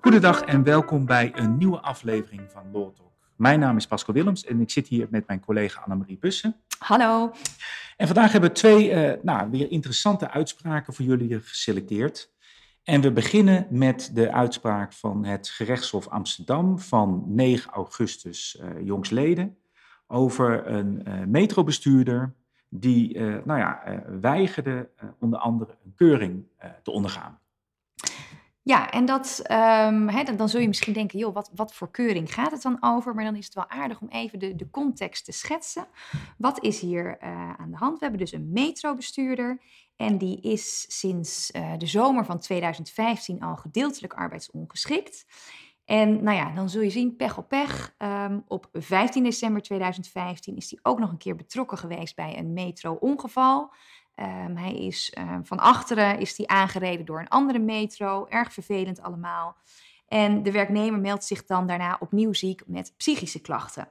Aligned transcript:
Goedendag 0.00 0.40
en 0.40 0.62
welkom 0.62 1.06
bij 1.06 1.32
een 1.34 1.56
nieuwe 1.56 1.80
aflevering 1.80 2.42
van 2.50 2.70
Law 2.72 2.94
Talk. 2.94 3.12
Mijn 3.36 3.60
naam 3.60 3.76
is 3.76 3.86
Pascal 3.86 4.14
Willems 4.14 4.44
en 4.44 4.60
ik 4.60 4.70
zit 4.70 4.88
hier 4.88 5.06
met 5.10 5.26
mijn 5.26 5.40
collega 5.40 5.80
Annemarie 5.80 6.18
Bussen. 6.18 6.56
Hallo. 6.78 7.32
En 7.96 8.06
vandaag 8.06 8.32
hebben 8.32 8.50
we 8.50 8.56
twee 8.56 8.90
uh, 8.90 9.12
nou, 9.22 9.50
weer 9.50 9.70
interessante 9.70 10.30
uitspraken 10.30 10.94
voor 10.94 11.04
jullie 11.04 11.40
geselecteerd. 11.40 12.32
En 12.84 13.00
we 13.00 13.12
beginnen 13.12 13.66
met 13.70 14.10
de 14.14 14.32
uitspraak 14.32 14.92
van 14.92 15.24
het 15.24 15.48
gerechtshof 15.48 16.08
Amsterdam 16.08 16.78
van 16.78 17.24
9 17.26 17.72
augustus 17.72 18.60
uh, 18.60 18.86
jongsleden 18.86 19.58
over 20.06 20.66
een 20.66 21.02
uh, 21.08 21.14
metrobestuurder 21.26 22.34
die 22.68 23.18
nou 23.20 23.58
ja, 23.58 24.02
weigerde 24.20 24.88
onder 25.18 25.38
andere 25.38 25.76
een 25.84 25.94
keuring 25.96 26.44
te 26.82 26.90
ondergaan. 26.90 27.38
Ja, 28.62 28.90
en 28.90 29.04
dat, 29.04 29.42
um, 29.50 30.36
dan, 30.36 30.48
zul 30.48 30.60
je 30.60 30.66
misschien 30.66 30.92
denken, 30.92 31.18
joh, 31.18 31.34
wat, 31.34 31.50
wat 31.54 31.74
voor 31.74 31.90
keuring 31.90 32.34
gaat 32.34 32.50
het 32.50 32.62
dan 32.62 32.76
over? 32.80 33.14
Maar 33.14 33.24
dan 33.24 33.36
is 33.36 33.44
het 33.44 33.54
wel 33.54 33.68
aardig 33.68 34.00
om 34.00 34.08
even 34.08 34.38
de, 34.38 34.56
de 34.56 34.70
context 34.70 35.24
te 35.24 35.32
schetsen. 35.32 35.86
Wat 36.38 36.62
is 36.62 36.80
hier 36.80 37.20
aan 37.58 37.70
de 37.70 37.76
hand? 37.76 37.98
We 37.98 38.04
hebben 38.04 38.20
dus 38.20 38.32
een 38.32 38.52
metrobestuurder 38.52 39.60
en 39.96 40.18
die 40.18 40.40
is 40.40 40.86
sinds 40.98 41.50
de 41.78 41.86
zomer 41.86 42.24
van 42.24 42.38
2015 42.38 43.40
al 43.40 43.56
gedeeltelijk 43.56 44.12
arbeidsongeschikt. 44.12 45.26
En 45.88 46.22
nou 46.22 46.36
ja, 46.36 46.50
dan 46.50 46.68
zul 46.68 46.82
je 46.82 46.90
zien, 46.90 47.16
pech 47.16 47.38
op 47.38 47.48
pech. 47.48 47.94
Um, 47.98 48.44
op 48.46 48.68
15 48.72 49.22
december 49.22 49.62
2015 49.62 50.56
is 50.56 50.70
hij 50.70 50.78
ook 50.82 50.98
nog 50.98 51.10
een 51.10 51.18
keer 51.18 51.36
betrokken 51.36 51.78
geweest 51.78 52.16
bij 52.16 52.38
een 52.38 52.52
metro-ongeval. 52.52 53.72
Um, 54.16 54.56
hij 54.56 54.74
is 54.74 55.16
um, 55.18 55.46
van 55.46 55.58
achteren 55.58 56.18
is 56.18 56.34
die 56.34 56.48
aangereden 56.48 57.06
door 57.06 57.20
een 57.20 57.28
andere 57.28 57.58
metro. 57.58 58.26
Erg 58.28 58.52
vervelend 58.52 59.02
allemaal. 59.02 59.56
En 60.08 60.42
de 60.42 60.52
werknemer 60.52 61.00
meldt 61.00 61.24
zich 61.24 61.44
dan 61.44 61.66
daarna 61.66 61.96
opnieuw 62.00 62.32
ziek 62.32 62.62
met 62.66 62.94
psychische 62.96 63.40
klachten. 63.40 63.88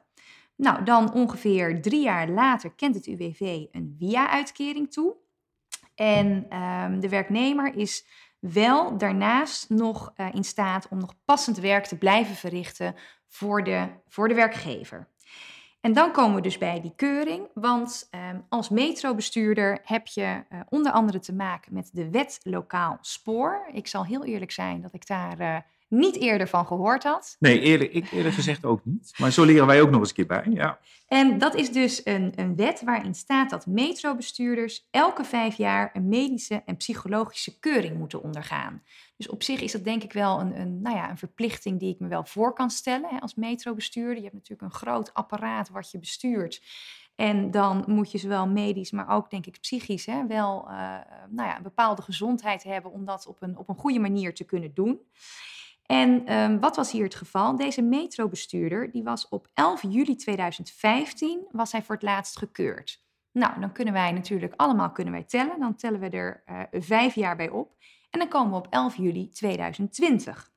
Nou, 0.55 0.83
dan 0.83 1.13
ongeveer 1.13 1.81
drie 1.81 2.01
jaar 2.01 2.29
later 2.29 2.71
kent 2.75 2.95
het 2.95 3.05
UWV 3.05 3.65
een 3.71 3.95
via-uitkering 3.99 4.91
toe. 4.91 5.15
En 5.95 6.47
de 6.99 7.09
werknemer 7.09 7.75
is 7.75 8.05
wel 8.39 8.97
daarnaast 8.97 9.69
nog 9.69 10.13
uh, 10.15 10.27
in 10.33 10.43
staat 10.43 10.87
om 10.89 10.99
nog 10.99 11.13
passend 11.25 11.57
werk 11.57 11.85
te 11.85 11.97
blijven 11.97 12.35
verrichten 12.35 12.95
voor 13.27 13.63
de, 13.63 13.87
voor 14.07 14.27
de 14.27 14.33
werkgever. 14.33 15.07
En 15.81 15.93
dan 15.93 16.11
komen 16.11 16.35
we 16.35 16.41
dus 16.41 16.57
bij 16.57 16.81
die 16.81 16.93
keuring, 16.95 17.47
want 17.53 18.09
um, 18.31 18.45
als 18.49 18.69
metrobestuurder 18.69 19.79
heb 19.83 20.07
je 20.07 20.43
uh, 20.49 20.59
onder 20.69 20.91
andere 20.91 21.19
te 21.19 21.33
maken 21.33 21.73
met 21.73 21.89
de 21.93 22.09
wet 22.09 22.39
lokaal 22.43 22.97
spoor. 23.01 23.69
Ik 23.71 23.87
zal 23.87 24.05
heel 24.05 24.25
eerlijk 24.25 24.51
zijn 24.51 24.81
dat 24.81 24.93
ik 24.93 25.07
daar 25.07 25.41
uh, 25.41 25.57
niet 25.87 26.15
eerder 26.15 26.47
van 26.47 26.65
gehoord 26.65 27.03
had. 27.03 27.35
Nee, 27.39 27.59
eerlijk, 27.59 27.93
ik 27.93 28.11
eerlijk 28.11 28.35
gezegd 28.35 28.65
ook 28.65 28.81
niet. 28.83 29.13
Maar 29.17 29.31
zo 29.31 29.43
leren 29.43 29.67
wij 29.67 29.81
ook 29.81 29.89
nog 29.89 29.99
eens 29.99 30.09
een 30.09 30.15
keer 30.15 30.25
bij. 30.25 30.45
Ja. 30.49 30.79
En 31.07 31.37
dat 31.37 31.55
is 31.55 31.71
dus 31.71 32.05
een, 32.05 32.33
een 32.35 32.55
wet 32.55 32.81
waarin 32.81 33.15
staat 33.15 33.49
dat 33.49 33.65
metrobestuurders 33.65 34.87
elke 34.91 35.23
vijf 35.23 35.55
jaar 35.55 35.89
een 35.93 36.07
medische 36.07 36.61
en 36.65 36.77
psychologische 36.77 37.59
keuring 37.59 37.97
moeten 37.97 38.23
ondergaan. 38.23 38.83
Dus 39.17 39.29
op 39.29 39.43
zich 39.43 39.61
is 39.61 39.71
dat 39.71 39.83
denk 39.83 40.03
ik 40.03 40.13
wel 40.13 40.39
een, 40.39 40.59
een, 40.59 40.81
nou 40.81 40.95
ja, 40.95 41.09
een 41.09 41.17
verplichting 41.17 41.79
die 41.79 41.93
ik 41.93 41.99
me 41.99 42.07
wel 42.07 42.25
voor 42.25 42.53
kan 42.53 42.69
stellen 42.69 43.09
hè, 43.09 43.19
als 43.19 43.35
metrobestuurder. 43.35 44.15
Je 44.15 44.21
hebt 44.21 44.33
natuurlijk 44.33 44.61
een 44.61 44.79
groot 44.79 45.13
apparaat 45.13 45.69
wat 45.69 45.91
je 45.91 45.99
bestuurt. 45.99 46.61
En 47.15 47.51
dan 47.51 47.83
moet 47.87 48.11
je 48.11 48.17
zowel 48.17 48.47
medisch, 48.47 48.91
maar 48.91 49.09
ook 49.09 49.29
denk 49.29 49.45
ik 49.45 49.59
psychisch, 49.61 50.05
hè, 50.05 50.27
wel 50.27 50.65
uh, 50.69 50.73
nou 51.29 51.47
ja, 51.47 51.57
een 51.57 51.63
bepaalde 51.63 52.01
gezondheid 52.01 52.63
hebben 52.63 52.91
om 52.91 53.05
dat 53.05 53.27
op 53.27 53.41
een, 53.41 53.57
op 53.57 53.69
een 53.69 53.75
goede 53.75 53.99
manier 53.99 54.33
te 54.33 54.43
kunnen 54.43 54.73
doen. 54.73 54.99
En 55.87 56.33
um, 56.33 56.59
wat 56.59 56.75
was 56.75 56.91
hier 56.91 57.03
het 57.03 57.15
geval? 57.15 57.55
Deze 57.55 57.81
metrobestuurder 57.81 58.91
die 58.91 59.03
was 59.03 59.27
op 59.27 59.47
11 59.53 59.81
juli 59.81 60.15
2015 60.15 61.47
was 61.51 61.71
hij 61.71 61.83
voor 61.83 61.95
het 61.95 62.03
laatst 62.03 62.37
gekeurd. 62.37 63.05
Nou, 63.31 63.59
dan 63.59 63.71
kunnen 63.71 63.93
wij 63.93 64.11
natuurlijk 64.11 64.53
allemaal 64.55 64.91
kunnen 64.91 65.13
wij 65.13 65.23
tellen. 65.23 65.59
Dan 65.59 65.75
tellen 65.75 65.99
we 65.99 66.09
er 66.09 66.43
uh, 66.45 66.81
vijf 66.81 67.15
jaar 67.15 67.35
bij 67.35 67.49
op. 67.49 67.75
En 68.09 68.19
dan 68.19 68.27
komen 68.27 68.51
we 68.51 68.57
op 68.57 68.67
11 68.69 68.95
juli 68.95 69.29
2020. 69.29 70.51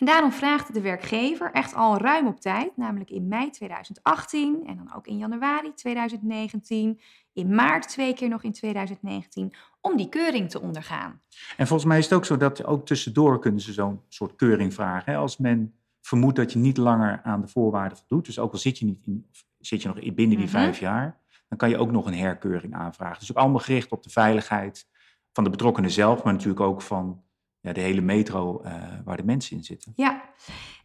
En 0.00 0.06
daarom 0.06 0.32
vraagt 0.32 0.74
de 0.74 0.80
werkgever 0.80 1.52
echt 1.52 1.74
al 1.74 1.98
ruim 1.98 2.26
op 2.26 2.40
tijd, 2.40 2.76
namelijk 2.76 3.10
in 3.10 3.28
mei 3.28 3.50
2018 3.50 4.62
en 4.66 4.76
dan 4.76 4.94
ook 4.94 5.06
in 5.06 5.18
januari 5.18 5.74
2019, 5.74 7.00
in 7.32 7.54
maart 7.54 7.88
twee 7.88 8.14
keer 8.14 8.28
nog 8.28 8.42
in 8.42 8.52
2019, 8.52 9.54
om 9.80 9.96
die 9.96 10.08
keuring 10.08 10.50
te 10.50 10.60
ondergaan. 10.60 11.20
En 11.56 11.66
volgens 11.66 11.88
mij 11.88 11.98
is 11.98 12.04
het 12.04 12.14
ook 12.14 12.24
zo 12.24 12.36
dat 12.36 12.64
ook 12.64 12.86
tussendoor 12.86 13.38
kunnen 13.38 13.60
ze 13.60 13.72
zo'n 13.72 14.00
soort 14.08 14.36
keuring 14.36 14.74
vragen. 14.74 15.12
Hè? 15.12 15.18
Als 15.18 15.36
men 15.36 15.74
vermoedt 16.00 16.36
dat 16.36 16.52
je 16.52 16.58
niet 16.58 16.76
langer 16.76 17.20
aan 17.22 17.40
de 17.40 17.48
voorwaarden 17.48 17.98
voldoet, 17.98 18.26
dus 18.26 18.38
ook 18.38 18.52
al 18.52 18.58
zit 18.58 18.78
je, 18.78 18.84
niet 18.84 19.06
in, 19.06 19.26
zit 19.58 19.82
je 19.82 19.88
nog 19.88 19.96
binnen 19.96 20.14
die 20.16 20.36
mm 20.36 20.42
-hmm. 20.42 20.48
vijf 20.48 20.78
jaar, 20.78 21.18
dan 21.48 21.58
kan 21.58 21.68
je 21.68 21.78
ook 21.78 21.90
nog 21.90 22.06
een 22.06 22.14
herkeuring 22.14 22.74
aanvragen. 22.74 23.18
Dus 23.18 23.30
ook 23.30 23.38
allemaal 23.38 23.60
gericht 23.60 23.90
op 23.92 24.02
de 24.02 24.10
veiligheid 24.10 24.88
van 25.32 25.44
de 25.44 25.50
betrokkenen 25.50 25.90
zelf, 25.90 26.22
maar 26.22 26.32
natuurlijk 26.32 26.60
ook 26.60 26.82
van 26.82 27.22
ja, 27.60 27.72
de 27.72 27.80
hele 27.80 28.00
metro 28.00 28.62
uh, 28.64 28.98
waar 29.04 29.16
de 29.16 29.24
mensen 29.24 29.56
in 29.56 29.64
zitten. 29.64 29.92
Ja, 29.96 30.30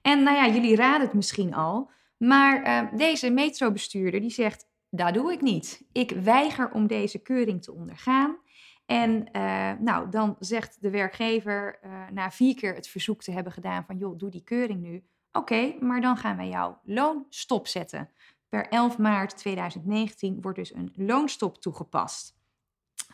en 0.01 0.23
nou 0.23 0.35
ja, 0.35 0.53
jullie 0.53 0.75
raden 0.75 1.07
het 1.07 1.13
misschien 1.15 1.53
al, 1.53 1.91
maar 2.17 2.67
uh, 2.67 2.97
deze 2.97 3.29
metrobestuurder 3.29 4.21
die 4.21 4.29
zegt, 4.29 4.67
dat 4.89 5.13
doe 5.13 5.33
ik 5.33 5.41
niet. 5.41 5.87
Ik 5.91 6.11
weiger 6.11 6.71
om 6.71 6.87
deze 6.87 7.21
keuring 7.21 7.63
te 7.63 7.73
ondergaan. 7.73 8.37
En 8.85 9.29
uh, 9.31 9.71
nou, 9.79 10.09
dan 10.09 10.35
zegt 10.39 10.81
de 10.81 10.89
werkgever 10.89 11.79
na 12.11 12.31
vier 12.31 12.55
keer 12.55 12.75
het 12.75 12.87
verzoek 12.87 13.21
te 13.21 13.31
hebben 13.31 13.53
gedaan 13.53 13.85
van, 13.85 13.97
joh, 13.97 14.17
doe 14.17 14.29
die 14.29 14.43
keuring 14.43 14.81
nu. 14.81 15.03
Oké, 15.31 15.75
maar 15.79 16.01
dan 16.01 16.17
gaan 16.17 16.37
wij 16.37 16.47
jouw 16.47 16.79
loon 16.83 17.25
stopzetten. 17.29 18.09
Per 18.49 18.67
11 18.67 18.97
maart 18.97 19.37
2019 19.37 20.41
wordt 20.41 20.57
dus 20.57 20.73
een 20.73 20.93
loonstop 20.95 21.61
toegepast. 21.61 22.34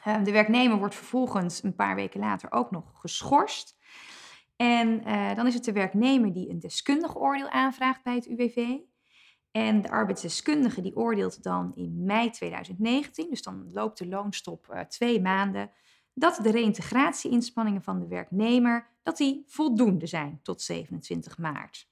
Ehm, 0.04 0.24
de 0.24 0.32
werknemer 0.32 0.78
wordt 0.78 0.96
vervolgens 0.96 1.64
een 1.64 1.76
paar 1.76 1.96
weken 1.96 2.20
later 2.20 2.52
ook 2.52 2.72
nog 2.72 3.00
geschorst. 3.00 3.78
En 4.56 5.08
uh, 5.08 5.36
dan 5.36 5.48
is 5.48 5.54
het 5.54 5.64
de 5.64 5.72
werknemer 5.72 6.34
die 6.34 6.50
een 6.50 6.60
deskundig 6.60 7.18
oordeel 7.18 7.50
aanvraagt 7.50 8.04
bij 8.04 8.16
het 8.16 8.26
UWV. 8.26 8.78
En 9.52 9.82
de 9.82 9.90
arbeidsdeskundige 9.90 10.82
die 10.82 10.96
oordeelt 10.96 11.44
dan 11.44 11.72
in 11.76 12.04
mei 12.04 12.30
2019, 12.30 13.30
dus 13.30 13.42
dan 13.42 13.70
loopt 13.72 13.98
de 13.98 14.08
loonstop 14.08 14.68
uh, 14.72 14.80
twee 14.80 15.22
maanden, 15.22 15.72
dat 16.14 16.40
de 16.44 16.52
reïntegratie-inspanningen 16.52 17.82
van 17.82 18.00
de 18.00 18.08
werknemer 18.08 18.90
dat 19.04 19.18
die 19.18 19.44
voldoende 19.48 20.08
zijn 20.08 20.40
tot 20.44 20.62
27 20.62 21.38
maart. 21.38 21.90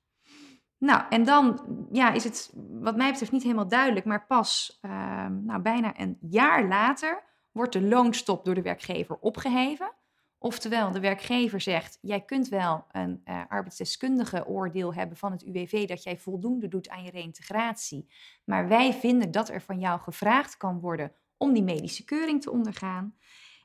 Nou, 0.77 1.03
en 1.09 1.23
dan 1.23 1.61
ja, 1.91 2.11
is 2.11 2.23
het 2.23 2.53
wat 2.81 2.95
mij 2.95 3.11
betreft 3.11 3.31
niet 3.31 3.43
helemaal 3.43 3.67
duidelijk, 3.67 4.05
maar 4.05 4.25
pas 4.25 4.79
uh, 4.81 4.91
nou, 5.27 5.61
bijna 5.61 5.99
een 5.99 6.17
jaar 6.21 6.67
later 6.67 7.23
wordt 7.59 7.73
de 7.73 7.81
loonstop 7.81 8.45
door 8.45 8.55
de 8.55 8.61
werkgever 8.61 9.17
opgeheven. 9.19 9.91
Oftewel, 10.37 10.91
de 10.91 10.99
werkgever 10.99 11.61
zegt: 11.61 11.97
Jij 12.01 12.21
kunt 12.21 12.47
wel 12.47 12.85
een 12.91 13.21
uh, 13.25 13.41
arbeidsdeskundige 13.49 14.47
oordeel 14.47 14.93
hebben 14.93 15.17
van 15.17 15.31
het 15.31 15.43
UWV 15.43 15.87
dat 15.87 16.03
jij 16.03 16.17
voldoende 16.17 16.67
doet 16.67 16.89
aan 16.89 17.03
je 17.03 17.11
reïntegratie. 17.11 18.09
Maar 18.45 18.67
wij 18.67 18.93
vinden 18.93 19.31
dat 19.31 19.49
er 19.49 19.61
van 19.61 19.79
jou 19.79 19.99
gevraagd 19.99 20.57
kan 20.57 20.79
worden 20.79 21.11
om 21.37 21.53
die 21.53 21.63
medische 21.63 22.05
keuring 22.05 22.41
te 22.41 22.51
ondergaan. 22.51 23.15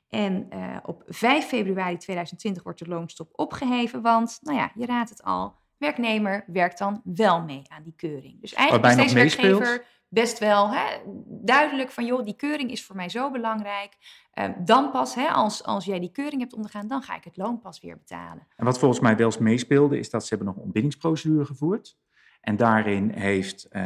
En 0.09 0.47
uh, 0.53 0.77
op 0.83 1.03
5 1.07 1.45
februari 1.45 1.97
2020 1.97 2.63
wordt 2.63 2.79
de 2.79 2.87
loonstop 2.87 3.29
opgeheven, 3.31 4.01
want, 4.01 4.39
nou 4.41 4.57
ja, 4.57 4.71
je 4.75 4.85
raadt 4.85 5.09
het 5.09 5.23
al, 5.23 5.55
werknemer 5.77 6.43
werkt 6.47 6.77
dan 6.77 7.01
wel 7.03 7.41
mee 7.41 7.61
aan 7.67 7.83
die 7.83 7.95
keuring. 7.95 8.41
Dus 8.41 8.53
eigenlijk 8.53 8.87
is 8.89 8.95
deze 8.95 9.15
werkgever 9.15 9.85
best 10.15 10.39
wel 10.39 10.69
hè, 10.71 10.97
duidelijk 11.27 11.91
van, 11.91 12.05
joh, 12.05 12.25
die 12.25 12.35
keuring 12.35 12.71
is 12.71 12.85
voor 12.85 12.95
mij 12.95 13.09
zo 13.09 13.31
belangrijk. 13.31 13.97
Uh, 14.33 14.49
dan 14.59 14.91
pas, 14.91 15.15
hè, 15.15 15.27
als, 15.27 15.63
als 15.63 15.85
jij 15.85 15.99
die 15.99 16.11
keuring 16.11 16.41
hebt 16.41 16.53
ondergaan, 16.53 16.87
dan 16.87 17.01
ga 17.01 17.15
ik 17.15 17.23
het 17.23 17.37
loon 17.37 17.59
pas 17.59 17.81
weer 17.81 17.97
betalen. 17.97 18.47
En 18.55 18.65
wat 18.65 18.79
volgens 18.79 18.99
mij 18.99 19.15
wel 19.17 19.25
eens 19.25 19.37
meespeelde, 19.37 19.99
is 19.99 20.09
dat 20.09 20.21
ze 20.21 20.29
hebben 20.29 20.47
nog 20.47 20.55
een 20.55 20.63
ontbindingsprocedure 20.63 21.45
gevoerd. 21.45 21.97
En 22.41 22.55
daarin 22.55 23.09
heeft 23.09 23.67
uh, 23.71 23.83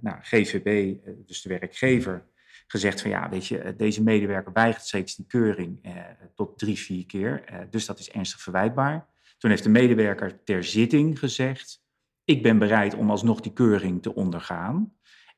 nou, 0.00 0.16
GVB, 0.20 0.66
eh, 1.04 1.12
dus 1.26 1.42
de 1.42 1.48
werkgever, 1.48 2.26
gezegd 2.66 3.00
van 3.00 3.10
ja, 3.10 3.28
weet 3.28 3.46
je, 3.46 3.74
deze 3.76 4.02
medewerker 4.02 4.52
weigert 4.52 4.86
steeds 4.86 5.14
die 5.14 5.26
keuring 5.26 5.94
tot 6.34 6.58
drie, 6.58 6.78
vier 6.78 7.06
keer. 7.06 7.66
Dus 7.70 7.86
dat 7.86 7.98
is 7.98 8.10
ernstig 8.10 8.40
verwijtbaar. 8.40 9.08
Toen 9.38 9.50
heeft 9.50 9.62
de 9.62 9.68
medewerker 9.68 10.44
ter 10.44 10.64
zitting 10.64 11.18
gezegd, 11.18 11.84
ik 12.24 12.42
ben 12.42 12.58
bereid 12.58 12.94
om 12.94 13.10
alsnog 13.10 13.40
die 13.40 13.52
keuring 13.52 14.02
te 14.02 14.14
ondergaan. 14.14 14.95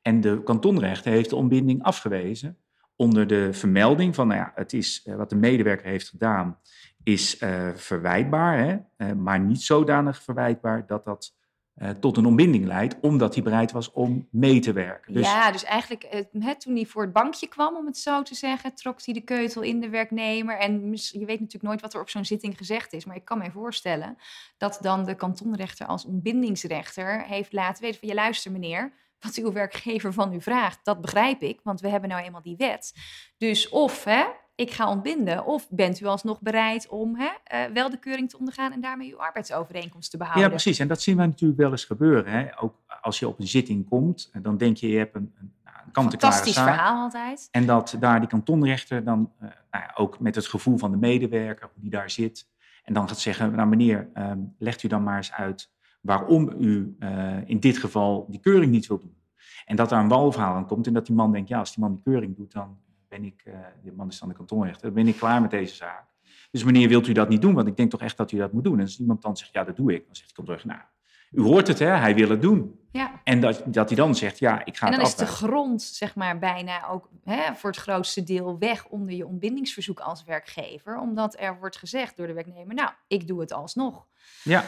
En 0.08 0.20
de 0.20 0.42
kantonrechter 0.42 1.12
heeft 1.12 1.30
de 1.30 1.36
ontbinding 1.36 1.82
afgewezen 1.82 2.58
onder 2.96 3.26
de 3.26 3.52
vermelding 3.52 4.14
van, 4.14 4.28
nou 4.28 4.40
ja, 4.40 4.52
het 4.54 4.72
is 4.72 5.02
uh, 5.04 5.14
wat 5.14 5.30
de 5.30 5.36
medewerker 5.36 5.86
heeft 5.86 6.08
gedaan, 6.08 6.58
is 7.02 7.42
uh, 7.42 7.68
verwijtbaar, 7.74 8.58
hè, 8.58 8.76
uh, 8.96 9.12
maar 9.12 9.40
niet 9.40 9.62
zodanig 9.62 10.22
verwijtbaar 10.22 10.86
dat 10.86 11.04
dat 11.04 11.36
eh, 11.78 11.90
tot 11.90 12.16
een 12.16 12.26
ontbinding 12.26 12.64
leidt, 12.64 12.96
omdat 13.00 13.34
hij 13.34 13.42
bereid 13.42 13.72
was 13.72 13.92
om 13.92 14.28
mee 14.30 14.60
te 14.60 14.72
werken. 14.72 15.12
Dus... 15.12 15.26
Ja, 15.26 15.50
dus 15.50 15.64
eigenlijk 15.64 16.02
eh, 16.02 16.24
hè, 16.38 16.58
toen 16.58 16.74
hij 16.74 16.86
voor 16.86 17.02
het 17.02 17.12
bankje 17.12 17.48
kwam, 17.48 17.76
om 17.76 17.86
het 17.86 17.98
zo 17.98 18.22
te 18.22 18.34
zeggen, 18.34 18.74
trok 18.74 19.04
hij 19.04 19.14
de 19.14 19.20
keutel 19.20 19.62
in 19.62 19.80
de 19.80 19.88
werknemer. 19.88 20.58
En 20.58 20.72
je 20.92 21.24
weet 21.24 21.40
natuurlijk 21.40 21.62
nooit 21.62 21.80
wat 21.80 21.94
er 21.94 22.00
op 22.00 22.10
zo'n 22.10 22.24
zitting 22.24 22.56
gezegd 22.56 22.92
is, 22.92 23.04
maar 23.04 23.16
ik 23.16 23.24
kan 23.24 23.38
me 23.38 23.50
voorstellen 23.50 24.16
dat 24.56 24.78
dan 24.80 25.04
de 25.04 25.14
kantonrechter 25.14 25.86
als 25.86 26.04
ontbindingsrechter 26.04 27.22
heeft 27.22 27.52
laten 27.52 27.82
weten 27.82 28.00
van, 28.00 28.08
je 28.08 28.14
luister 28.14 28.52
meneer, 28.52 28.92
wat 29.20 29.36
uw 29.36 29.52
werkgever 29.52 30.12
van 30.12 30.32
u 30.32 30.40
vraagt, 30.40 30.78
dat 30.82 31.00
begrijp 31.00 31.42
ik, 31.42 31.60
want 31.62 31.80
we 31.80 31.88
hebben 31.88 32.08
nou 32.10 32.22
eenmaal 32.22 32.42
die 32.42 32.56
wet. 32.56 32.92
Dus 33.36 33.68
of 33.68 34.04
hè, 34.04 34.24
ik 34.54 34.70
ga 34.70 34.88
ontbinden. 34.88 35.44
Of 35.44 35.68
bent 35.70 36.00
u 36.00 36.06
alsnog 36.06 36.40
bereid 36.40 36.88
om 36.88 37.16
hè, 37.16 37.28
uh, 37.54 37.72
wel 37.74 37.90
de 37.90 37.98
keuring 37.98 38.30
te 38.30 38.38
ondergaan 38.38 38.72
en 38.72 38.80
daarmee 38.80 39.12
uw 39.12 39.18
arbeidsovereenkomst 39.18 40.10
te 40.10 40.16
behouden? 40.16 40.44
Ja, 40.44 40.50
precies. 40.50 40.78
En 40.78 40.88
dat 40.88 41.02
zien 41.02 41.16
we 41.16 41.26
natuurlijk 41.26 41.60
wel 41.60 41.70
eens 41.70 41.84
gebeuren. 41.84 42.32
Hè. 42.32 42.62
Ook 42.62 42.74
als 43.00 43.18
je 43.18 43.28
op 43.28 43.40
een 43.40 43.46
zitting 43.46 43.88
komt, 43.88 44.30
dan 44.42 44.56
denk 44.56 44.76
je, 44.76 44.88
je 44.88 44.98
hebt 44.98 45.14
een, 45.14 45.34
een, 45.40 45.52
nou, 45.64 46.08
Fantastisch 46.08 46.58
verhaal 46.58 47.02
altijd. 47.02 47.48
En 47.50 47.66
dat 47.66 47.96
daar 48.00 48.18
die 48.20 48.28
kantonrechter 48.28 49.04
dan 49.04 49.32
uh, 49.34 49.48
nou 49.70 49.84
ja, 49.84 49.92
ook 49.94 50.20
met 50.20 50.34
het 50.34 50.46
gevoel 50.46 50.78
van 50.78 50.90
de 50.90 50.96
medewerker, 50.96 51.70
die 51.74 51.90
daar 51.90 52.10
zit, 52.10 52.48
en 52.84 52.94
dan 52.94 53.08
gaat 53.08 53.18
zeggen, 53.18 53.54
nou 53.54 53.68
meneer, 53.68 54.08
um, 54.14 54.54
legt 54.58 54.82
u 54.82 54.88
dan 54.88 55.02
maar 55.02 55.16
eens 55.16 55.32
uit 55.32 55.70
waarom 56.00 56.52
u 56.58 56.96
uh, 56.98 57.48
in 57.48 57.60
dit 57.60 57.78
geval 57.78 58.26
die 58.28 58.40
keuring 58.40 58.72
niet 58.72 58.86
wil 58.86 58.98
doen. 58.98 59.16
En 59.64 59.76
dat 59.76 59.88
daar 59.88 60.00
een 60.00 60.08
walverhaal 60.08 60.54
aan 60.54 60.66
komt 60.66 60.86
en 60.86 60.92
dat 60.92 61.06
die 61.06 61.14
man 61.14 61.32
denkt, 61.32 61.48
ja, 61.48 61.58
als 61.58 61.74
die 61.74 61.84
man 61.84 61.92
die 61.92 62.02
keuring 62.02 62.36
doet, 62.36 62.52
dan 62.52 62.78
ben 63.08 63.24
ik, 63.24 63.42
uh, 63.44 63.54
die 63.82 63.92
man 63.92 64.08
is 64.08 64.18
dan 64.18 64.28
de 64.28 64.34
kantonrechter, 64.34 64.82
dan 64.82 64.92
ben 64.92 65.06
ik 65.06 65.16
klaar 65.16 65.40
met 65.40 65.50
deze 65.50 65.74
zaak. 65.74 66.06
Dus 66.50 66.64
meneer, 66.64 66.88
wilt 66.88 67.06
u 67.06 67.12
dat 67.12 67.28
niet 67.28 67.42
doen? 67.42 67.54
Want 67.54 67.68
ik 67.68 67.76
denk 67.76 67.90
toch 67.90 68.00
echt 68.00 68.16
dat 68.16 68.32
u 68.32 68.36
dat 68.36 68.52
moet 68.52 68.64
doen. 68.64 68.78
En 68.78 68.80
als 68.80 69.00
iemand 69.00 69.22
dan 69.22 69.36
zegt, 69.36 69.52
ja, 69.52 69.64
dat 69.64 69.76
doe 69.76 69.94
ik, 69.94 70.06
dan 70.06 70.14
zegt 70.14 70.28
de 70.28 70.34
kantonrechter, 70.34 70.70
nou, 70.70 70.82
u 71.30 71.42
hoort 71.42 71.66
het, 71.66 71.78
hè, 71.78 71.86
hij 71.86 72.14
wil 72.14 72.28
het 72.28 72.42
doen. 72.42 72.80
Ja. 72.90 73.20
En 73.24 73.40
dat, 73.40 73.62
dat 73.66 73.88
hij 73.88 73.96
dan 73.96 74.14
zegt, 74.14 74.38
ja, 74.38 74.64
ik 74.64 74.76
ga 74.76 74.86
en 74.86 74.92
het 74.92 75.00
dan 75.00 75.10
is 75.10 75.16
de 75.16 75.26
grond, 75.26 75.82
zeg 75.82 76.14
maar, 76.14 76.38
bijna 76.38 76.88
ook 76.88 77.08
hè, 77.24 77.54
voor 77.54 77.70
het 77.70 77.78
grootste 77.78 78.22
deel 78.22 78.58
weg 78.58 78.86
onder 78.86 79.14
je 79.14 79.26
ontbindingsverzoek 79.26 80.00
als 80.00 80.24
werkgever. 80.24 80.98
Omdat 80.98 81.36
er 81.38 81.58
wordt 81.58 81.76
gezegd 81.76 82.16
door 82.16 82.26
de 82.26 82.32
werknemer, 82.32 82.74
nou, 82.74 82.90
ik 83.06 83.26
doe 83.26 83.40
het 83.40 83.52
alsnog. 83.52 84.06
Ja. 84.42 84.64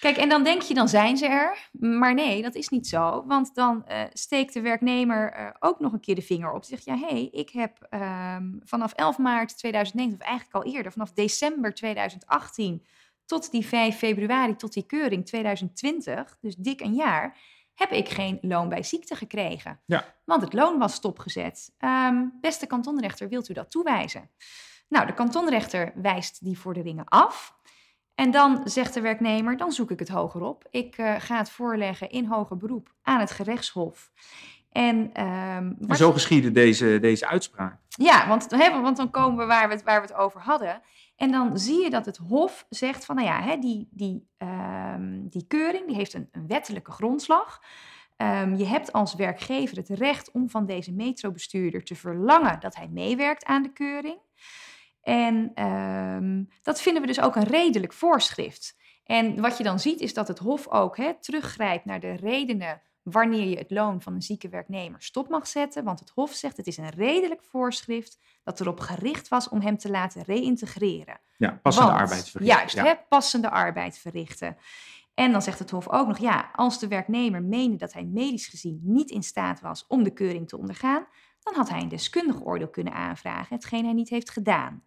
Kijk, 0.00 0.16
en 0.16 0.28
dan 0.28 0.44
denk 0.44 0.62
je, 0.62 0.74
dan 0.74 0.88
zijn 0.88 1.16
ze 1.16 1.26
er. 1.26 1.70
Maar 1.72 2.14
nee, 2.14 2.42
dat 2.42 2.54
is 2.54 2.68
niet 2.68 2.86
zo. 2.86 3.24
Want 3.26 3.54
dan 3.54 3.84
uh, 3.88 4.02
steekt 4.12 4.54
de 4.54 4.60
werknemer 4.60 5.38
uh, 5.38 5.50
ook 5.58 5.80
nog 5.80 5.92
een 5.92 6.00
keer 6.00 6.14
de 6.14 6.22
vinger 6.22 6.52
op. 6.52 6.64
Zegt, 6.64 6.84
ja, 6.84 6.96
hé, 6.96 7.06
hey, 7.06 7.28
ik 7.32 7.50
heb 7.50 7.86
um, 7.90 8.60
vanaf 8.64 8.92
11 8.92 9.18
maart 9.18 9.58
2019, 9.58 10.20
of 10.20 10.26
eigenlijk 10.26 10.64
al 10.64 10.72
eerder, 10.72 10.92
vanaf 10.92 11.12
december 11.12 11.74
2018 11.74 12.86
tot 13.24 13.50
die 13.50 13.66
5 13.66 13.96
februari, 13.96 14.56
tot 14.56 14.72
die 14.72 14.86
keuring 14.86 15.26
2020, 15.26 16.38
dus 16.40 16.56
dik 16.56 16.80
een 16.80 16.94
jaar, 16.94 17.38
heb 17.74 17.90
ik 17.90 18.08
geen 18.08 18.38
loon 18.40 18.68
bij 18.68 18.82
ziekte 18.82 19.14
gekregen. 19.14 19.80
Ja. 19.86 20.14
Want 20.24 20.42
het 20.42 20.52
loon 20.52 20.78
was 20.78 20.94
stopgezet. 20.94 21.74
Um, 21.78 22.38
beste 22.40 22.66
kantonrechter, 22.66 23.28
wilt 23.28 23.48
u 23.48 23.52
dat 23.52 23.70
toewijzen? 23.70 24.30
Nou, 24.88 25.06
de 25.06 25.14
kantonrechter 25.14 25.92
wijst 25.94 26.44
die 26.44 26.58
vorderingen 26.58 27.04
af. 27.04 27.56
En 28.18 28.30
dan 28.30 28.60
zegt 28.64 28.94
de 28.94 29.00
werknemer, 29.00 29.56
dan 29.56 29.72
zoek 29.72 29.90
ik 29.90 29.98
het 29.98 30.08
hoger 30.08 30.42
op. 30.42 30.66
Ik 30.70 30.98
uh, 30.98 31.14
ga 31.18 31.36
het 31.36 31.50
voorleggen 31.50 32.10
in 32.10 32.24
hoger 32.24 32.56
beroep 32.56 32.94
aan 33.02 33.20
het 33.20 33.30
gerechtshof. 33.30 34.10
En, 34.72 35.12
en 35.12 35.76
zo 35.90 36.12
geschiedde 36.12 36.50
deze, 36.50 36.98
deze 37.00 37.26
uitspraak. 37.26 37.78
Ja, 37.88 38.28
want, 38.28 38.50
hè, 38.50 38.80
want 38.80 38.96
dan 38.96 39.10
komen 39.10 39.38
we 39.38 39.44
waar, 39.44 39.68
we 39.68 39.74
het, 39.74 39.82
waar 39.82 40.00
we 40.00 40.06
het 40.06 40.16
over 40.16 40.40
hadden. 40.40 40.80
En 41.16 41.30
dan 41.30 41.58
zie 41.58 41.82
je 41.82 41.90
dat 41.90 42.06
het 42.06 42.16
Hof 42.16 42.66
zegt 42.68 43.04
van, 43.04 43.16
nou 43.16 43.28
ja, 43.28 43.42
hè, 43.42 43.56
die, 43.56 43.88
die, 43.90 44.28
um, 44.38 45.28
die 45.28 45.46
keuring 45.46 45.86
die 45.86 45.96
heeft 45.96 46.14
een, 46.14 46.28
een 46.32 46.46
wettelijke 46.46 46.90
grondslag. 46.90 47.62
Um, 48.16 48.54
je 48.54 48.66
hebt 48.66 48.92
als 48.92 49.14
werkgever 49.14 49.76
het 49.76 49.88
recht 49.88 50.30
om 50.30 50.50
van 50.50 50.66
deze 50.66 50.92
metrobestuurder 50.92 51.84
te 51.84 51.94
verlangen 51.94 52.60
dat 52.60 52.74
hij 52.74 52.88
meewerkt 52.88 53.44
aan 53.44 53.62
de 53.62 53.72
keuring. 53.72 54.18
En 55.08 55.64
um, 55.64 56.48
dat 56.62 56.80
vinden 56.80 57.02
we 57.02 57.08
dus 57.08 57.20
ook 57.20 57.36
een 57.36 57.44
redelijk 57.44 57.92
voorschrift. 57.92 58.76
En 59.04 59.40
wat 59.40 59.58
je 59.58 59.64
dan 59.64 59.80
ziet 59.80 60.00
is 60.00 60.14
dat 60.14 60.28
het 60.28 60.38
Hof 60.38 60.68
ook 60.68 60.96
hè, 60.96 61.12
teruggrijpt 61.20 61.84
naar 61.84 62.00
de 62.00 62.12
redenen 62.12 62.82
wanneer 63.02 63.48
je 63.48 63.58
het 63.58 63.70
loon 63.70 64.02
van 64.02 64.14
een 64.14 64.22
zieke 64.22 64.48
werknemer 64.48 65.02
stop 65.02 65.28
mag 65.28 65.46
zetten. 65.46 65.84
Want 65.84 66.00
het 66.00 66.10
Hof 66.14 66.32
zegt 66.32 66.56
het 66.56 66.66
is 66.66 66.76
een 66.76 66.88
redelijk 66.88 67.42
voorschrift 67.44 68.18
dat 68.44 68.60
erop 68.60 68.80
gericht 68.80 69.28
was 69.28 69.48
om 69.48 69.60
hem 69.60 69.78
te 69.78 69.90
laten 69.90 70.22
reïntegreren. 70.22 71.20
Ja, 71.36 71.58
passende 71.62 71.90
Want, 71.90 72.00
arbeid 72.00 72.28
verrichten. 72.28 72.56
Juist, 72.56 72.74
ja. 72.74 72.84
hè, 72.84 72.94
passende 73.08 73.50
arbeid 73.50 73.98
verrichten. 73.98 74.56
En 75.14 75.32
dan 75.32 75.42
zegt 75.42 75.58
het 75.58 75.70
Hof 75.70 75.88
ook 75.88 76.06
nog, 76.06 76.18
ja, 76.18 76.50
als 76.54 76.78
de 76.78 76.88
werknemer 76.88 77.42
meende 77.42 77.76
dat 77.76 77.92
hij 77.92 78.04
medisch 78.04 78.46
gezien 78.46 78.80
niet 78.82 79.10
in 79.10 79.22
staat 79.22 79.60
was 79.60 79.84
om 79.86 80.02
de 80.02 80.12
keuring 80.12 80.48
te 80.48 80.58
ondergaan, 80.58 81.06
dan 81.48 81.56
had 81.56 81.68
hij 81.68 81.80
een 81.80 81.88
deskundig 81.88 82.44
oordeel 82.44 82.68
kunnen 82.68 82.92
aanvragen, 82.92 83.56
hetgeen 83.56 83.84
hij 83.84 83.92
niet 83.92 84.08
heeft 84.08 84.30
gedaan. 84.30 84.82